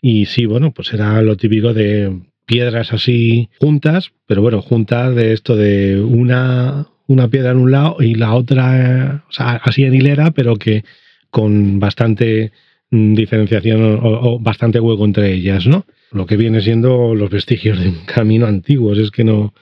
Y 0.00 0.26
sí, 0.26 0.46
bueno, 0.46 0.72
pues 0.72 0.92
era 0.92 1.22
lo 1.22 1.36
típico 1.36 1.72
de 1.72 2.12
piedras 2.46 2.92
así 2.92 3.48
juntas, 3.58 4.12
pero 4.26 4.42
bueno, 4.42 4.60
juntas 4.60 5.14
de 5.14 5.32
esto 5.32 5.56
de 5.56 5.98
una, 5.98 6.88
una 7.06 7.28
piedra 7.28 7.50
en 7.50 7.58
un 7.58 7.70
lado 7.70 7.96
y 8.00 8.14
la 8.14 8.34
otra, 8.34 9.24
o 9.28 9.32
sea, 9.32 9.60
así 9.62 9.84
en 9.84 9.94
hilera, 9.94 10.30
pero 10.30 10.56
que 10.56 10.84
con 11.30 11.78
bastante 11.80 12.52
mm, 12.90 13.14
diferenciación 13.14 14.00
o, 14.02 14.38
bastante 14.38 14.80
hueco 14.80 15.04
entre 15.04 15.32
ellas, 15.32 15.66
¿no? 15.66 15.84
Lo 16.12 16.26
que 16.26 16.36
viene 16.36 16.60
siendo 16.60 17.14
los 17.14 17.30
vestigios 17.30 17.78
de 17.80 17.88
un 17.88 18.04
camino 18.06 18.46
antiguo, 18.46 18.92
es 18.94 19.10
que 19.10 19.24
no, 19.24 19.52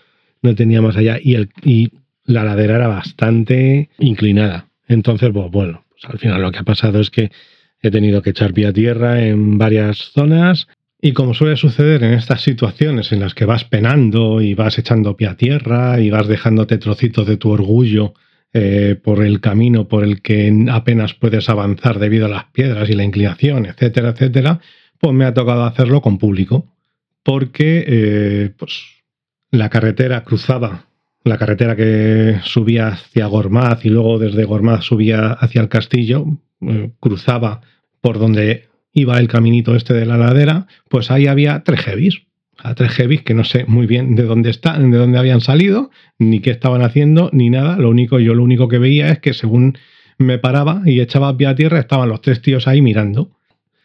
no 0.42 0.55
tenía 0.55 0.83
más 0.83 0.96
allá 0.96 1.18
y, 1.22 1.35
el, 1.35 1.48
y 1.64 1.90
la 2.24 2.44
ladera 2.44 2.76
era 2.76 2.88
bastante 2.88 3.88
inclinada. 3.98 4.68
Entonces, 4.87 5.31
pues, 5.33 5.50
bueno, 5.50 5.85
pues 5.88 6.05
al 6.05 6.18
final 6.18 6.42
lo 6.42 6.52
que 6.52 6.59
ha 6.59 6.64
pasado 6.64 7.00
es 7.00 7.11
que 7.11 7.31
he 7.81 7.90
tenido 7.90 8.22
que 8.22 8.31
echar 8.31 8.52
pie 8.52 8.66
a 8.66 8.72
tierra 8.72 9.24
en 9.24 9.59
varias 9.59 9.98
zonas 10.12 10.68
y 11.04 11.12
como 11.14 11.34
suele 11.34 11.56
suceder 11.56 12.04
en 12.04 12.14
estas 12.14 12.42
situaciones 12.42 13.10
en 13.10 13.18
las 13.18 13.34
que 13.34 13.44
vas 13.44 13.64
penando 13.64 14.40
y 14.40 14.54
vas 14.54 14.78
echando 14.78 15.16
pie 15.16 15.26
a 15.26 15.36
tierra 15.36 15.98
y 15.98 16.10
vas 16.10 16.28
dejándote 16.28 16.78
trocitos 16.78 17.26
de 17.26 17.36
tu 17.36 17.50
orgullo 17.50 18.14
eh, 18.52 18.96
por 19.02 19.24
el 19.24 19.40
camino 19.40 19.88
por 19.88 20.04
el 20.04 20.22
que 20.22 20.66
apenas 20.70 21.14
puedes 21.14 21.48
avanzar 21.48 21.98
debido 21.98 22.26
a 22.26 22.28
las 22.28 22.44
piedras 22.52 22.88
y 22.88 22.94
la 22.94 23.02
inclinación, 23.02 23.66
etcétera, 23.66 24.10
etcétera, 24.10 24.60
pues 25.00 25.12
me 25.12 25.24
ha 25.24 25.34
tocado 25.34 25.64
hacerlo 25.64 26.00
con 26.02 26.18
público. 26.18 26.66
Porque 27.24 27.84
eh, 27.86 28.50
pues, 28.56 28.80
la 29.50 29.70
carretera 29.70 30.22
cruzaba, 30.22 30.86
la 31.24 31.36
carretera 31.36 31.74
que 31.74 32.38
subía 32.44 32.88
hacia 32.88 33.26
Gormaz 33.26 33.84
y 33.84 33.88
luego 33.88 34.20
desde 34.20 34.44
Gormaz 34.44 34.84
subía 34.84 35.32
hacia 35.32 35.62
el 35.62 35.68
castillo, 35.68 36.26
eh, 36.60 36.92
cruzaba 37.00 37.60
por 38.00 38.20
donde 38.20 38.68
iba 38.92 39.18
el 39.18 39.28
caminito 39.28 39.74
este 39.74 39.94
de 39.94 40.07
la 40.07 40.16
ladera, 40.16 40.66
pues 40.88 41.11
ahí 41.11 41.26
había 41.26 41.62
tres 41.64 41.81
heavies. 41.81 42.22
A 42.59 42.74
tres 42.74 42.92
heavies 42.92 43.22
que 43.22 43.35
no 43.35 43.44
sé 43.44 43.64
muy 43.66 43.87
bien 43.87 44.14
de 44.14 44.22
dónde 44.22 44.50
están, 44.50 44.90
de 44.90 44.98
dónde 44.98 45.18
habían 45.18 45.40
salido, 45.40 45.90
ni 46.18 46.40
qué 46.40 46.50
estaban 46.50 46.83
haciendo, 46.83 47.31
ni 47.33 47.50
nada. 47.50 47.76
Lo 47.76 47.90
único, 47.90 48.20
yo 48.20 48.35
lo 48.35 48.44
único 48.44 48.68
que 48.68 48.78
veía 48.78 49.09
es 49.09 49.18
que 49.18 49.33
según 49.33 49.78
me 50.18 50.38
paraba 50.38 50.83
y 50.85 51.00
echaba 51.00 51.37
pie 51.37 51.48
a 51.48 51.55
tierra, 51.55 51.81
estaban 51.81 52.09
los 52.09 52.20
tres 52.20 52.40
tíos 52.40 52.68
ahí 52.68 52.81
mirando. 52.81 53.31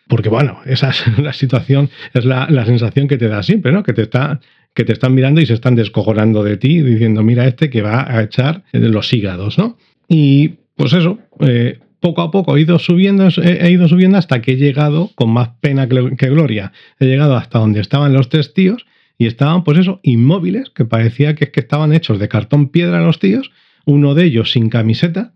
Porque 0.07 0.29
bueno, 0.29 0.59
esa 0.65 0.89
es 0.89 1.17
la 1.17 1.33
situación, 1.33 1.89
es 2.13 2.25
la, 2.25 2.65
sensación 2.65 3.07
que 3.07 3.17
te 3.17 3.27
da 3.27 3.41
siempre, 3.41 3.71
¿no? 3.71 3.83
Que 3.83 3.93
te, 3.93 4.03
está, 4.03 4.39
que 4.73 4.83
te 4.83 4.93
están 4.93 5.15
mirando 5.15 5.41
y 5.41 5.45
se 5.45 5.53
están 5.53 5.75
descojonando 5.75 6.43
de 6.43 6.57
ti, 6.57 6.81
diciendo, 6.81 7.23
mira 7.23 7.47
este 7.47 7.69
que 7.69 7.81
va 7.81 8.05
a 8.09 8.21
echar 8.21 8.63
los 8.73 9.11
hígados, 9.13 9.57
¿no? 9.57 9.77
Y 10.07 10.55
pues 10.75 10.93
eso, 10.93 11.19
eh, 11.39 11.79
poco 12.07 12.21
a 12.21 12.31
poco 12.31 12.55
he 12.55 12.61
ido 12.61 12.79
subiendo, 12.79 13.27
he 13.43 13.69
ido 13.69 13.89
subiendo 13.89 14.17
hasta 14.17 14.41
que 14.41 14.53
he 14.53 14.55
llegado 14.55 15.11
con 15.15 15.29
más 15.29 15.49
pena 15.59 15.89
que 15.89 16.29
gloria. 16.29 16.71
He 16.99 17.05
llegado 17.05 17.35
hasta 17.35 17.59
donde 17.59 17.81
estaban 17.81 18.13
los 18.13 18.29
tres 18.29 18.53
tíos 18.53 18.85
y 19.17 19.25
estaban, 19.25 19.65
pues 19.65 19.77
eso, 19.79 19.99
inmóviles, 20.03 20.69
que 20.69 20.85
parecía 20.85 21.35
que, 21.35 21.51
que 21.51 21.59
estaban 21.59 21.91
hechos 21.91 22.17
de 22.19 22.29
cartón 22.29 22.69
piedra 22.69 23.01
los 23.01 23.19
tíos, 23.19 23.51
uno 23.85 24.15
de 24.15 24.23
ellos 24.23 24.51
sin 24.51 24.69
camiseta, 24.69 25.33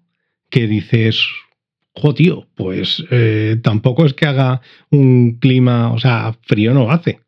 que 0.50 0.68
dices, 0.68 1.20
jo, 1.94 2.14
tío, 2.14 2.48
pues 2.56 3.04
eh, 3.12 3.58
tampoco 3.62 4.06
es 4.06 4.14
que 4.14 4.28
haga 4.28 4.62
un 4.92 5.40
clima, 5.40 5.92
o 5.92 6.00
sea, 6.00 6.38
frío 6.44 6.74
no 6.74 6.90
hace, 6.90 7.20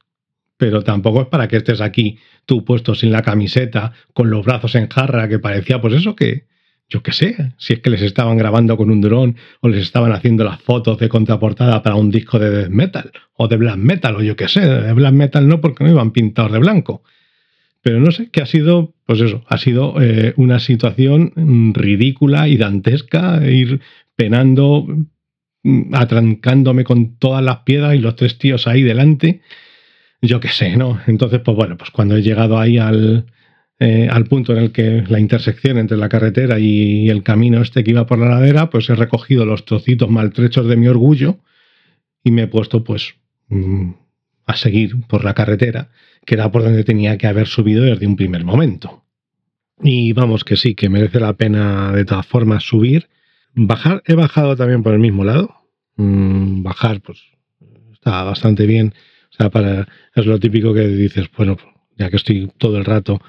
pero 0.56 0.84
tampoco 0.84 1.24
es 1.24 1.28
para 1.28 1.50
que 1.50 1.58
estés 1.58 1.82
aquí 1.82 2.18
tú 2.46 2.64
puesto 2.64 2.96
sin 2.96 3.12
la 3.12 3.24
camiseta, 3.24 3.92
con 4.14 4.30
los 4.30 4.46
brazos 4.46 4.76
en 4.76 4.88
jarra, 4.88 5.28
que 5.28 5.40
parecía 5.40 5.82
pues 5.82 5.96
eso 5.96 6.16
que, 6.16 6.46
yo 6.90 7.02
qué 7.02 7.12
sé, 7.12 7.54
si 7.58 7.74
es 7.74 7.80
que 7.80 7.90
les 7.90 8.02
estaban 8.02 8.38
grabando 8.38 8.78
con 8.78 8.92
un 8.92 9.02
dron 9.02 9.36
o 9.62 9.68
les 9.68 9.82
estaban 9.82 10.12
haciendo 10.12 10.44
las 10.44 10.62
fotos 10.62 11.00
de 11.00 11.10
contraportada 11.10 11.82
para 11.82 11.96
un 11.96 12.12
disco 12.12 12.38
de 12.40 12.50
death 12.52 12.70
metal 12.70 13.12
o 13.34 13.48
de 13.48 13.58
black 13.58 13.78
metal 13.78 14.16
o 14.16 14.22
yo 14.22 14.36
qué 14.36 14.48
sé, 14.48 14.62
de 14.62 14.94
black 14.94 15.14
metal 15.14 15.48
no 15.48 15.60
porque 15.60 15.84
no 15.84 15.90
iban 15.90 16.12
pintados 16.12 16.52
de 16.52 16.60
blanco. 16.60 17.04
Pero 17.82 18.00
no 18.00 18.12
sé, 18.12 18.30
que 18.30 18.42
ha 18.42 18.46
sido, 18.46 18.94
pues 19.06 19.20
eso, 19.20 19.44
ha 19.48 19.58
sido 19.58 20.02
eh, 20.02 20.34
una 20.38 20.60
situación 20.60 21.34
ridícula 21.74 22.48
y 22.48 22.56
dantesca, 22.56 23.46
ir 23.46 23.82
penando, 24.16 24.88
mm, 25.64 25.94
atrancándome 25.94 26.86
con 26.86 27.18
todas 27.18 27.44
las 27.44 27.60
piedras 27.60 27.96
y 27.96 28.00
los 28.00 28.16
tres 28.16 28.38
tíos 28.38 28.68
ahí 28.68 28.84
delante. 28.84 29.42
Yo 30.22 30.40
qué 30.40 30.48
sé, 30.48 30.78
¿no? 30.78 31.02
Entonces, 31.08 31.42
pues 31.44 31.58
bueno, 31.58 31.78
pues 31.78 31.90
cuando 31.92 32.16
he 32.16 32.22
llegado 32.22 32.58
ahí 32.58 32.78
al, 32.78 33.26
eh, 33.86 34.08
al 34.10 34.24
punto 34.28 34.54
en 34.54 34.60
el 34.60 34.72
que 34.72 35.04
la 35.10 35.20
intersección 35.20 35.78
entre 35.78 35.98
la 35.98 36.08
carretera 36.08 36.58
y, 36.58 37.10
el 37.10 37.22
camino 37.22 37.62
este 37.62 37.84
que 37.84 37.92
iba 37.92 38.06
por 38.06 38.18
la 38.18 38.30
ladera, 38.30 38.70
pues 38.70 38.90
he 38.90 38.96
recogido 38.96 39.46
los 39.46 39.66
trocitos 39.66 40.10
maltrechos 40.10 40.66
de 40.68 40.78
mi 40.78 40.88
orgullo 40.88 41.40
y 42.24 42.32
me 42.32 42.44
he 42.44 42.48
puesto 42.48 42.86
pues 42.86 43.16
mm, 43.50 43.92
a 44.46 44.56
seguir 44.56 45.02
por 45.10 45.26
la 45.26 45.34
carretera, 45.34 45.90
que 46.26 46.36
era 46.36 46.50
por 46.50 46.64
donde 46.64 46.86
tenía 46.86 47.18
que 47.18 47.28
haber 47.28 47.48
subido 47.48 47.84
desde 47.84 48.08
un 48.08 48.16
primer 48.16 48.46
momento. 48.46 49.04
Y 49.82 50.14
vamos 50.14 50.46
que 50.46 50.56
sí, 50.56 50.76
que 50.76 50.88
merece 50.88 51.20
la 51.20 51.34
pena 51.34 51.92
de 51.92 52.06
todas 52.06 52.26
formas 52.26 52.64
subir. 52.64 53.10
Bajar, 53.54 54.02
he 54.06 54.14
bajado 54.14 54.56
también 54.56 54.82
por 54.82 54.94
el 54.94 55.00
mismo 55.00 55.26
lado. 55.26 55.58
Mm, 55.98 56.64
bajar, 56.64 57.02
pues 57.02 57.20
está 57.92 58.24
bastante 58.24 58.66
bien. 58.66 58.94
O 59.30 59.36
sea, 59.36 59.50
para, 59.50 59.90
es 60.16 60.26
lo 60.26 60.40
típico 60.40 60.74
que 60.74 60.88
dices, 60.88 61.30
bueno, 61.36 61.58
ya 61.98 62.10
que 62.10 62.16
estoy 62.16 62.50
todo 62.58 62.78
el 62.78 62.86
rato 62.86 63.20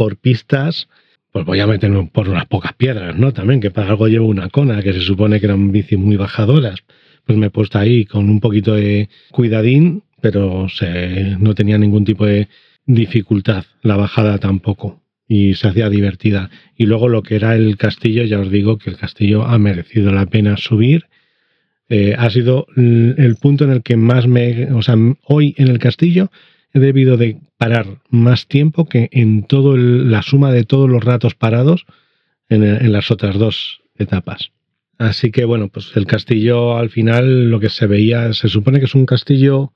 por 0.00 0.16
pistas, 0.16 0.88
pues 1.30 1.44
voy 1.44 1.60
a 1.60 1.66
meterme 1.66 2.08
por 2.10 2.26
unas 2.26 2.46
pocas 2.46 2.72
piedras, 2.72 3.14
¿no? 3.18 3.34
También, 3.34 3.60
que 3.60 3.70
para 3.70 3.90
algo 3.90 4.08
llevo 4.08 4.28
una 4.28 4.48
cona, 4.48 4.82
que 4.82 4.94
se 4.94 5.02
supone 5.02 5.40
que 5.40 5.44
eran 5.44 5.72
bicis 5.72 5.98
muy 5.98 6.16
bajadoras. 6.16 6.84
Pues 7.26 7.36
me 7.36 7.48
he 7.48 7.50
puesto 7.50 7.78
ahí 7.78 8.06
con 8.06 8.30
un 8.30 8.40
poquito 8.40 8.72
de 8.72 9.10
cuidadín, 9.30 10.02
pero 10.22 10.70
se, 10.70 11.36
no 11.38 11.54
tenía 11.54 11.76
ningún 11.76 12.06
tipo 12.06 12.24
de 12.24 12.48
dificultad 12.86 13.66
la 13.82 13.96
bajada 13.96 14.38
tampoco. 14.38 15.02
Y 15.28 15.52
se 15.52 15.68
hacía 15.68 15.90
divertida. 15.90 16.48
Y 16.78 16.86
luego 16.86 17.10
lo 17.10 17.22
que 17.22 17.34
era 17.34 17.54
el 17.54 17.76
castillo, 17.76 18.24
ya 18.24 18.40
os 18.40 18.50
digo 18.50 18.78
que 18.78 18.88
el 18.88 18.96
castillo 18.96 19.44
ha 19.44 19.58
merecido 19.58 20.12
la 20.12 20.24
pena 20.24 20.56
subir. 20.56 21.08
Eh, 21.90 22.14
ha 22.16 22.30
sido 22.30 22.68
el 22.74 23.36
punto 23.38 23.64
en 23.64 23.72
el 23.72 23.82
que 23.82 23.98
más 23.98 24.26
me... 24.26 24.72
O 24.72 24.80
sea, 24.80 24.96
hoy 25.24 25.54
en 25.58 25.68
el 25.68 25.78
castillo 25.78 26.30
he 26.72 26.78
debido 26.78 27.16
de 27.16 27.38
parar 27.56 27.98
más 28.10 28.46
tiempo 28.46 28.86
que 28.86 29.08
en 29.12 29.44
todo 29.44 29.76
la 29.76 30.22
suma 30.22 30.52
de 30.52 30.64
todos 30.64 30.88
los 30.88 31.02
ratos 31.02 31.34
parados 31.34 31.86
en, 32.48 32.92
las 32.92 33.10
otras 33.10 33.38
dos 33.38 33.82
etapas. 33.96 34.52
Así 34.98 35.30
que 35.30 35.44
bueno, 35.44 35.68
pues 35.68 35.92
el 35.94 36.06
castillo 36.06 36.76
al 36.76 36.90
final 36.90 37.50
lo 37.50 37.60
que 37.60 37.70
se 37.70 37.86
veía, 37.86 38.32
se 38.34 38.48
supone 38.48 38.78
que 38.78 38.86
es 38.86 38.94
un 38.94 39.06
castillo, 39.06 39.72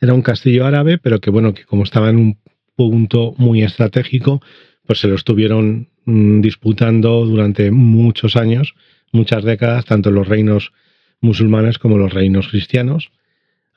era 0.00 0.14
un 0.14 0.22
castillo 0.22 0.66
árabe, 0.66 0.98
pero 0.98 1.20
que 1.20 1.30
bueno, 1.30 1.54
que 1.54 1.64
como 1.64 1.84
estaba 1.84 2.10
en 2.10 2.16
un 2.16 2.38
punto 2.76 3.34
muy 3.38 3.62
estratégico, 3.62 4.40
pues 4.86 5.00
se 5.00 5.08
lo 5.08 5.16
estuvieron 5.16 5.88
mm, 6.04 6.40
disputando 6.40 7.26
durante 7.26 7.70
muchos 7.70 8.36
años, 8.36 8.74
muchas 9.12 9.42
décadas, 9.42 9.84
tanto 9.84 10.10
los 10.10 10.28
reinos 10.28 10.72
musulmanes 11.20 11.78
como 11.78 11.98
los 11.98 12.12
reinos 12.12 12.48
cristianos 12.48 13.10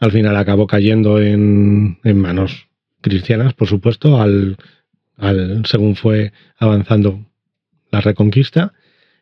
al 0.02 0.12
final 0.12 0.36
acabó 0.36 0.66
cayendo 0.66 1.22
en, 1.22 2.00
manos 2.04 2.68
cristianas, 3.02 3.54
por 3.54 3.68
supuesto, 3.68 4.20
al, 4.20 4.58
según 5.66 5.96
fue 5.96 6.34
avanzando 6.58 7.24
la 7.92 8.02
reconquista. 8.02 8.74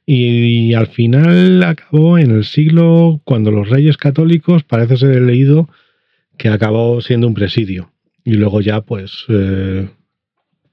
Y, 0.05 0.73
al 0.73 0.87
final 0.87 1.61
acabó 1.63 2.17
en 2.17 2.31
el 2.31 2.45
siglo 2.45 3.21
cuando 3.25 3.51
los 3.51 3.69
reyes 3.69 3.97
católicos, 3.97 4.63
parece 4.63 4.95
ser 4.95 5.21
leído, 5.21 5.69
que 6.37 6.47
acabó 6.47 7.01
siendo 7.01 7.27
un 7.27 7.33
presidio. 7.33 7.91
Y 8.23 8.35
luego 8.35 8.61
ya, 8.61 8.79
pues, 8.79 9.25
eh, 9.27 9.89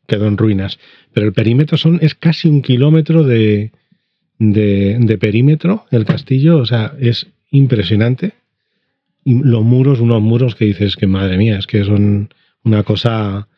quedó 0.06 0.28
en 0.28 0.38
ruinas. 0.38 0.78
Pero 1.12 1.26
el 1.26 1.32
perímetro 1.32 1.76
son, 1.78 1.98
es 2.00 2.14
casi 2.14 2.48
un 2.48 2.62
kilómetro 2.62 3.24
de, 3.24 3.72
de 4.38 5.18
perímetro, 5.18 5.84
el 5.90 6.04
castillo, 6.04 6.58
o 6.58 6.64
sea, 6.64 6.94
es 7.00 7.26
impresionante 7.50 8.34
los 9.26 9.64
muros, 9.64 10.00
unos 10.00 10.22
muros 10.22 10.54
que 10.54 10.66
dices 10.66 10.96
que 10.96 11.06
madre 11.06 11.36
mía, 11.36 11.58
es 11.58 11.66
que 11.66 11.84
son 11.84 12.28
una 12.62 12.84
cosa 12.84 13.48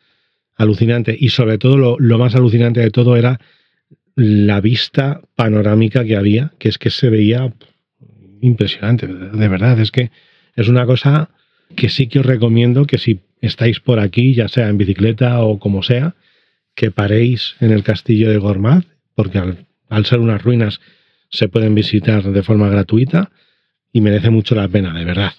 alucinante. 0.55 1.15
Y 1.17 1.29
sobre 1.29 1.57
todo 1.57 1.97
lo, 1.99 2.17
más 2.17 2.35
alucinante 2.35 2.79
de 2.79 2.89
todo 2.89 3.15
era 3.15 3.39
la 4.15 4.59
vista 4.61 5.21
panorámica 5.35 6.03
que 6.03 6.17
había, 6.17 6.51
que 6.57 6.69
es 6.69 6.77
que 6.77 6.89
se 6.89 7.09
veía 7.09 7.53
impresionante, 8.41 9.07
de 9.07 9.47
verdad. 9.47 9.79
Es 9.79 9.91
que 9.91 10.11
es 10.55 10.67
una 10.67 10.85
cosa 10.85 11.29
que 11.75 11.89
sí 11.89 12.07
que 12.07 12.19
os 12.19 12.25
recomiendo 12.25 12.85
que 12.85 12.97
si 12.97 13.19
estáis 13.41 13.79
por 13.79 13.99
aquí, 13.99 14.33
ya 14.33 14.47
sea 14.47 14.69
en 14.69 14.77
bicicleta 14.77 15.39
o 15.43 15.59
como 15.59 15.83
sea, 15.83 16.15
que 16.75 16.89
paréis 16.89 17.55
en 17.59 17.71
el 17.71 17.83
castillo 17.83 18.29
de 18.29 18.37
Gormaz, 18.37 18.85
porque 19.13 19.37
al, 19.37 19.67
al 19.87 20.05
ser 20.05 20.19
unas 20.19 20.41
ruinas 20.41 20.81
se 21.29 21.47
pueden 21.47 21.75
visitar 21.75 22.23
de 22.23 22.43
forma 22.43 22.69
gratuita 22.69 23.31
y 23.93 24.01
merece 24.01 24.31
mucho 24.31 24.55
la 24.55 24.67
pena, 24.67 24.97
de 24.97 25.05
verdad. 25.05 25.33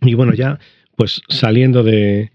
Y 0.00 0.14
bueno, 0.14 0.34
ya 0.34 0.58
pues 0.96 1.22
saliendo 1.28 1.82
de, 1.82 2.30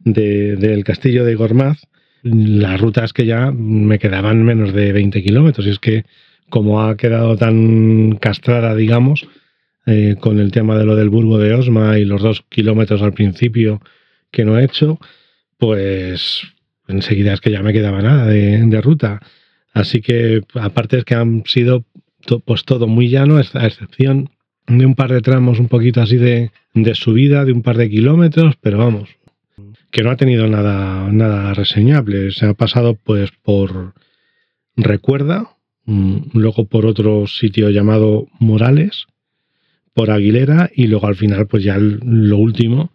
del 0.00 0.82
castillo 0.84 1.24
de 1.24 1.36
Gormaz, 1.36 1.86
las 2.22 2.80
rutas 2.80 3.12
que 3.12 3.26
ya 3.26 3.52
me 3.52 4.00
quedaban 4.00 4.42
menos 4.42 4.72
de 4.72 4.92
20 4.92 5.22
kilómetros. 5.22 5.66
Y 5.66 5.70
es 5.70 5.78
que 5.78 6.04
como 6.50 6.82
ha 6.82 6.96
quedado 6.96 7.36
tan 7.36 8.16
castrada, 8.20 8.74
digamos, 8.74 9.28
eh, 9.86 10.16
con 10.18 10.40
el 10.40 10.50
tema 10.50 10.76
de 10.76 10.84
lo 10.84 10.96
del 10.96 11.10
Burgo 11.10 11.38
de 11.38 11.54
Osma 11.54 11.98
y 11.98 12.04
los 12.04 12.20
dos 12.20 12.44
kilómetros 12.48 13.02
al 13.02 13.12
principio 13.12 13.80
que 14.30 14.44
no 14.44 14.58
he 14.58 14.64
hecho, 14.64 14.98
pues 15.56 16.42
enseguida 16.88 17.34
es 17.34 17.40
que 17.40 17.50
ya 17.50 17.62
me 17.62 17.72
quedaba 17.72 18.02
nada 18.02 18.26
de, 18.26 18.80
ruta. 18.80 19.20
Así 19.72 20.00
que 20.00 20.42
aparte 20.54 20.98
es 20.98 21.04
que 21.04 21.14
han 21.14 21.44
sido 21.46 21.84
pues 22.44 22.64
todo 22.64 22.86
muy 22.88 23.08
llano, 23.08 23.36
a 23.36 23.66
excepción 23.66 24.30
de 24.68 24.86
un 24.86 24.94
par 24.94 25.12
de 25.12 25.20
tramos 25.20 25.58
un 25.58 25.68
poquito 25.68 26.00
así 26.00 26.16
de, 26.16 26.50
subida, 26.94 27.44
de 27.44 27.52
un 27.52 27.62
par 27.62 27.76
de 27.76 27.88
kilómetros, 27.88 28.54
pero 28.60 28.78
vamos, 28.78 29.08
que 29.90 30.02
no 30.02 30.10
ha 30.10 30.16
tenido 30.16 30.46
nada, 30.46 31.10
nada 31.10 31.54
reseñable. 31.54 32.30
Se 32.32 32.46
ha 32.46 32.54
pasado 32.54 32.94
pues 32.94 33.30
por 33.42 33.94
Recuerda, 34.80 35.56
mm, 35.86 36.18
luego 36.34 36.66
por 36.66 36.86
otro 36.86 37.26
sitio 37.26 37.70
llamado 37.70 38.28
Morales, 38.38 39.06
por 39.92 40.12
Aguilera 40.12 40.70
y 40.72 40.86
luego 40.86 41.08
al 41.08 41.16
final 41.16 41.48
pues 41.48 41.64
ya 41.64 41.76
lo 41.78 42.38
último 42.38 42.92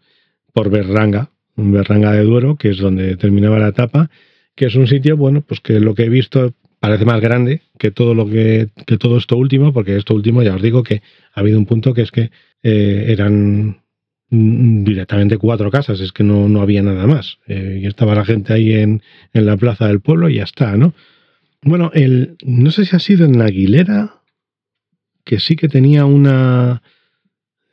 por 0.54 0.70
Berranga, 0.70 1.32
Berranga 1.58 2.14
de 2.14 2.24
Duero, 2.24 2.56
que 2.56 2.70
es 2.70 2.78
donde 2.78 3.18
terminaba 3.18 3.60
la 3.60 3.68
etapa, 3.68 4.10
que 4.56 4.68
es 4.68 4.76
un 4.76 4.88
sitio, 4.88 5.18
bueno, 5.18 5.42
pues 5.42 5.60
que 5.60 5.82
lo 5.82 5.94
que 5.94 6.04
he 6.04 6.10
visto 6.10 6.54
parece 6.84 7.06
más 7.06 7.22
grande 7.22 7.62
que 7.80 7.92
todo 7.92 8.14
lo 8.14 8.30
que, 8.30 8.68
todo 9.00 9.18
esto 9.18 9.38
último, 9.38 9.72
porque 9.72 9.96
esto 9.96 10.14
último 10.14 10.44
ya 10.44 10.54
os 10.54 10.62
digo 10.62 10.84
que 10.84 11.02
ha 11.34 11.40
habido 11.40 11.58
un 11.58 11.66
punto 11.66 11.94
que 11.94 12.02
es 12.02 12.12
que 12.12 12.30
eh, 12.62 13.06
eran 13.08 13.82
directamente 14.30 15.38
cuatro 15.38 15.72
casas, 15.72 16.02
es 16.02 16.12
que 16.12 16.26
no, 16.26 16.50
no 16.50 16.62
había 16.62 16.84
nada 16.84 17.08
más. 17.08 17.38
Eh, 17.48 17.80
y 17.82 17.86
estaba 17.86 18.16
la 18.16 18.26
gente 18.26 18.52
ahí 18.52 18.74
en, 18.74 19.02
en, 19.32 19.46
la 19.46 19.56
plaza 19.56 19.88
del 19.88 20.02
pueblo 20.02 20.28
y 20.28 20.36
ya 20.36 20.44
está, 20.44 20.76
¿no? 20.76 20.94
Bueno, 21.62 21.90
el, 21.94 22.36
no 22.44 22.70
sé 22.70 22.84
si 22.84 22.98
ha 22.98 23.00
sido 23.00 23.26
en 23.28 23.42
Aguilera, 23.42 24.16
que 25.24 25.40
sí 25.40 25.56
que 25.56 25.70
tenía 25.70 26.04
una... 26.04 26.82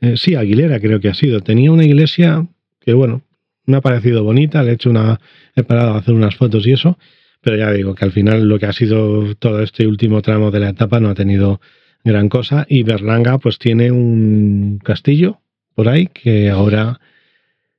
Eh, 0.00 0.18
sí, 0.18 0.36
Aguilera 0.36 0.78
creo 0.78 1.00
que 1.00 1.08
ha 1.08 1.14
sido. 1.14 1.40
Tenía 1.40 1.72
una 1.72 1.84
iglesia 1.84 2.46
que, 2.78 2.92
bueno, 2.92 3.22
me 3.66 3.76
ha 3.76 3.80
parecido 3.80 4.22
bonita, 4.22 4.62
le 4.62 4.70
he 4.70 4.74
hecho 4.74 4.90
una... 4.90 5.20
he 5.56 5.64
parado 5.64 5.94
a 5.94 5.98
hacer 5.98 6.14
unas 6.14 6.36
fotos 6.36 6.64
y 6.68 6.72
eso, 6.74 6.96
pero 7.40 7.56
ya 7.56 7.72
digo 7.72 7.94
que 7.94 8.04
al 8.04 8.12
final 8.12 8.48
lo 8.48 8.58
que 8.58 8.66
ha 8.66 8.72
sido 8.72 9.34
todo 9.36 9.62
este 9.62 9.86
último 9.86 10.20
tramo 10.22 10.50
de 10.50 10.60
la 10.60 10.70
etapa 10.70 11.00
no 11.00 11.08
ha 11.08 11.14
tenido 11.14 11.60
gran 12.04 12.28
cosa. 12.28 12.66
Y 12.68 12.82
Berlanga 12.82 13.38
pues 13.38 13.58
tiene 13.58 13.90
un 13.90 14.78
castillo 14.82 15.40
por 15.74 15.88
ahí 15.88 16.08
que 16.08 16.50
ahora 16.50 17.00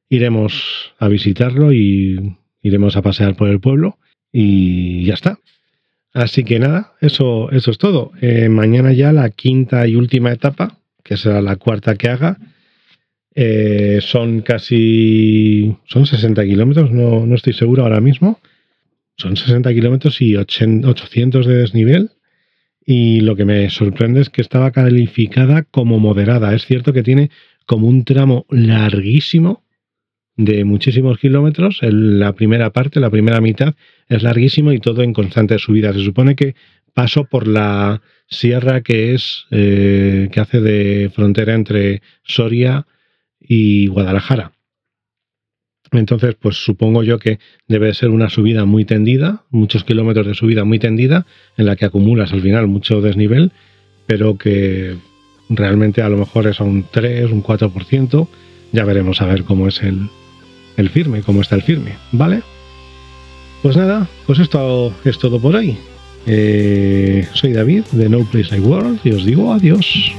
iremos 0.10 0.94
a 1.00 1.08
visitarlo 1.08 1.72
y 1.72 2.38
iremos 2.62 2.98
a 2.98 3.02
pasear 3.02 3.36
por 3.36 3.50
el 3.50 3.60
pueblo 3.60 3.98
y 4.32 5.06
ya 5.06 5.14
está. 5.14 5.40
Así 6.14 6.44
que 6.44 6.60
nada, 6.60 6.94
eso, 7.00 7.52
eso 7.52 7.72
es 7.72 7.78
todo. 7.78 8.12
Eh, 8.22 8.50
mañana 8.50 8.92
ya 8.92 9.14
la 9.14 9.30
quinta 9.30 9.88
y 9.88 9.96
última 9.96 10.32
etapa, 10.32 10.78
que 11.04 11.16
será 11.16 11.42
la 11.42 11.56
cuarta 11.56 11.96
que 11.96 12.10
haga. 12.10 12.38
Eh, 13.34 14.00
son 14.02 14.42
casi. 14.42 15.78
Son 15.86 16.06
60 16.06 16.44
kilómetros, 16.44 16.92
no, 16.92 17.26
no 17.26 17.36
estoy 17.36 17.54
seguro 17.54 17.84
ahora 17.84 18.02
mismo 18.02 18.40
son 19.22 19.38
60 19.38 19.74
kilómetros 19.74 20.22
y 20.22 20.36
800 20.36 21.46
de 21.46 21.56
desnivel. 21.56 22.12
y 22.84 23.22
lo 23.22 23.36
que 23.36 23.46
me 23.46 23.70
sorprende 23.70 24.22
es 24.22 24.30
que 24.30 24.42
estaba 24.42 24.72
calificada 24.72 25.64
como 25.64 26.00
moderada. 26.00 26.54
Es 26.56 26.66
cierto 26.66 26.94
que 26.94 27.04
tiene 27.04 27.30
como 27.66 27.88
un 27.88 28.04
tramo 28.06 28.46
larguísimo 28.50 29.64
de 30.36 30.66
muchísimos 30.66 31.20
kilómetros. 31.20 31.80
la 31.82 32.34
primera 32.34 32.72
parte, 32.72 33.00
la 33.00 33.12
primera 33.12 33.40
mitad, 33.40 33.76
es 34.10 34.24
larguísimo 34.24 34.74
y 34.74 34.80
todo 34.80 35.04
en 35.04 35.14
constante 35.14 35.60
subida. 35.60 35.94
Se 35.94 36.04
supone 36.04 36.36
que 36.36 36.56
paso 36.94 37.26
por 37.26 37.48
la 37.48 38.02
sierra 38.28 38.82
que 38.82 39.14
es 39.14 39.46
eh, 39.52 40.30
que 40.32 40.40
hace 40.40 40.60
de 40.62 41.12
frontera 41.14 41.54
entre 41.54 42.02
Soria 42.24 42.88
y 43.40 43.88
Guadalajara. 43.88 44.54
Entonces, 45.92 46.36
pues 46.40 46.64
supongo 46.64 47.04
yo 47.04 47.20
que 47.20 47.40
debe 47.68 47.94
ser 47.94 48.10
una 48.10 48.30
subida 48.30 48.64
muy 48.66 48.86
tendida, 48.86 49.44
muchos 49.50 49.84
kilómetros 49.84 50.26
de 50.26 50.34
subida 50.34 50.64
muy 50.64 50.80
tendida, 50.80 51.26
en 51.58 51.66
la 51.66 51.76
que 51.76 51.86
acumulas 51.86 52.32
al 52.32 52.42
final 52.42 52.68
mucho 52.68 53.02
desnivel, 53.02 53.52
pero 54.06 54.38
que 54.38 54.96
realmente 55.50 56.02
a 56.02 56.10
lo 56.10 56.18
mejor 56.18 56.48
es 56.48 56.62
a 56.62 56.64
un 56.64 56.86
3, 56.90 57.32
un 57.32 57.44
4%. 57.44 58.28
Ya 58.72 58.86
veremos 58.86 59.22
a 59.22 59.26
ver 59.26 59.44
cómo 59.44 59.68
es 59.68 59.82
el, 59.84 60.10
firme, 60.90 61.22
cómo 61.24 61.42
está 61.42 61.56
el 61.56 61.62
firme, 61.62 61.96
¿vale? 62.14 62.42
Pues 63.62 63.76
nada, 63.76 64.08
pues 64.26 64.40
esto 64.40 64.94
es 65.04 65.20
todo 65.20 65.42
por 65.42 65.56
hoy. 65.56 65.78
Eh, 66.26 67.28
soy 67.34 67.52
David 67.52 67.84
de 67.92 68.08
No 68.08 68.20
Place 68.24 68.52
Like 68.52 68.66
World 68.66 69.00
y 69.04 69.12
os 69.12 69.26
digo 69.26 69.52
adiós. 69.52 70.14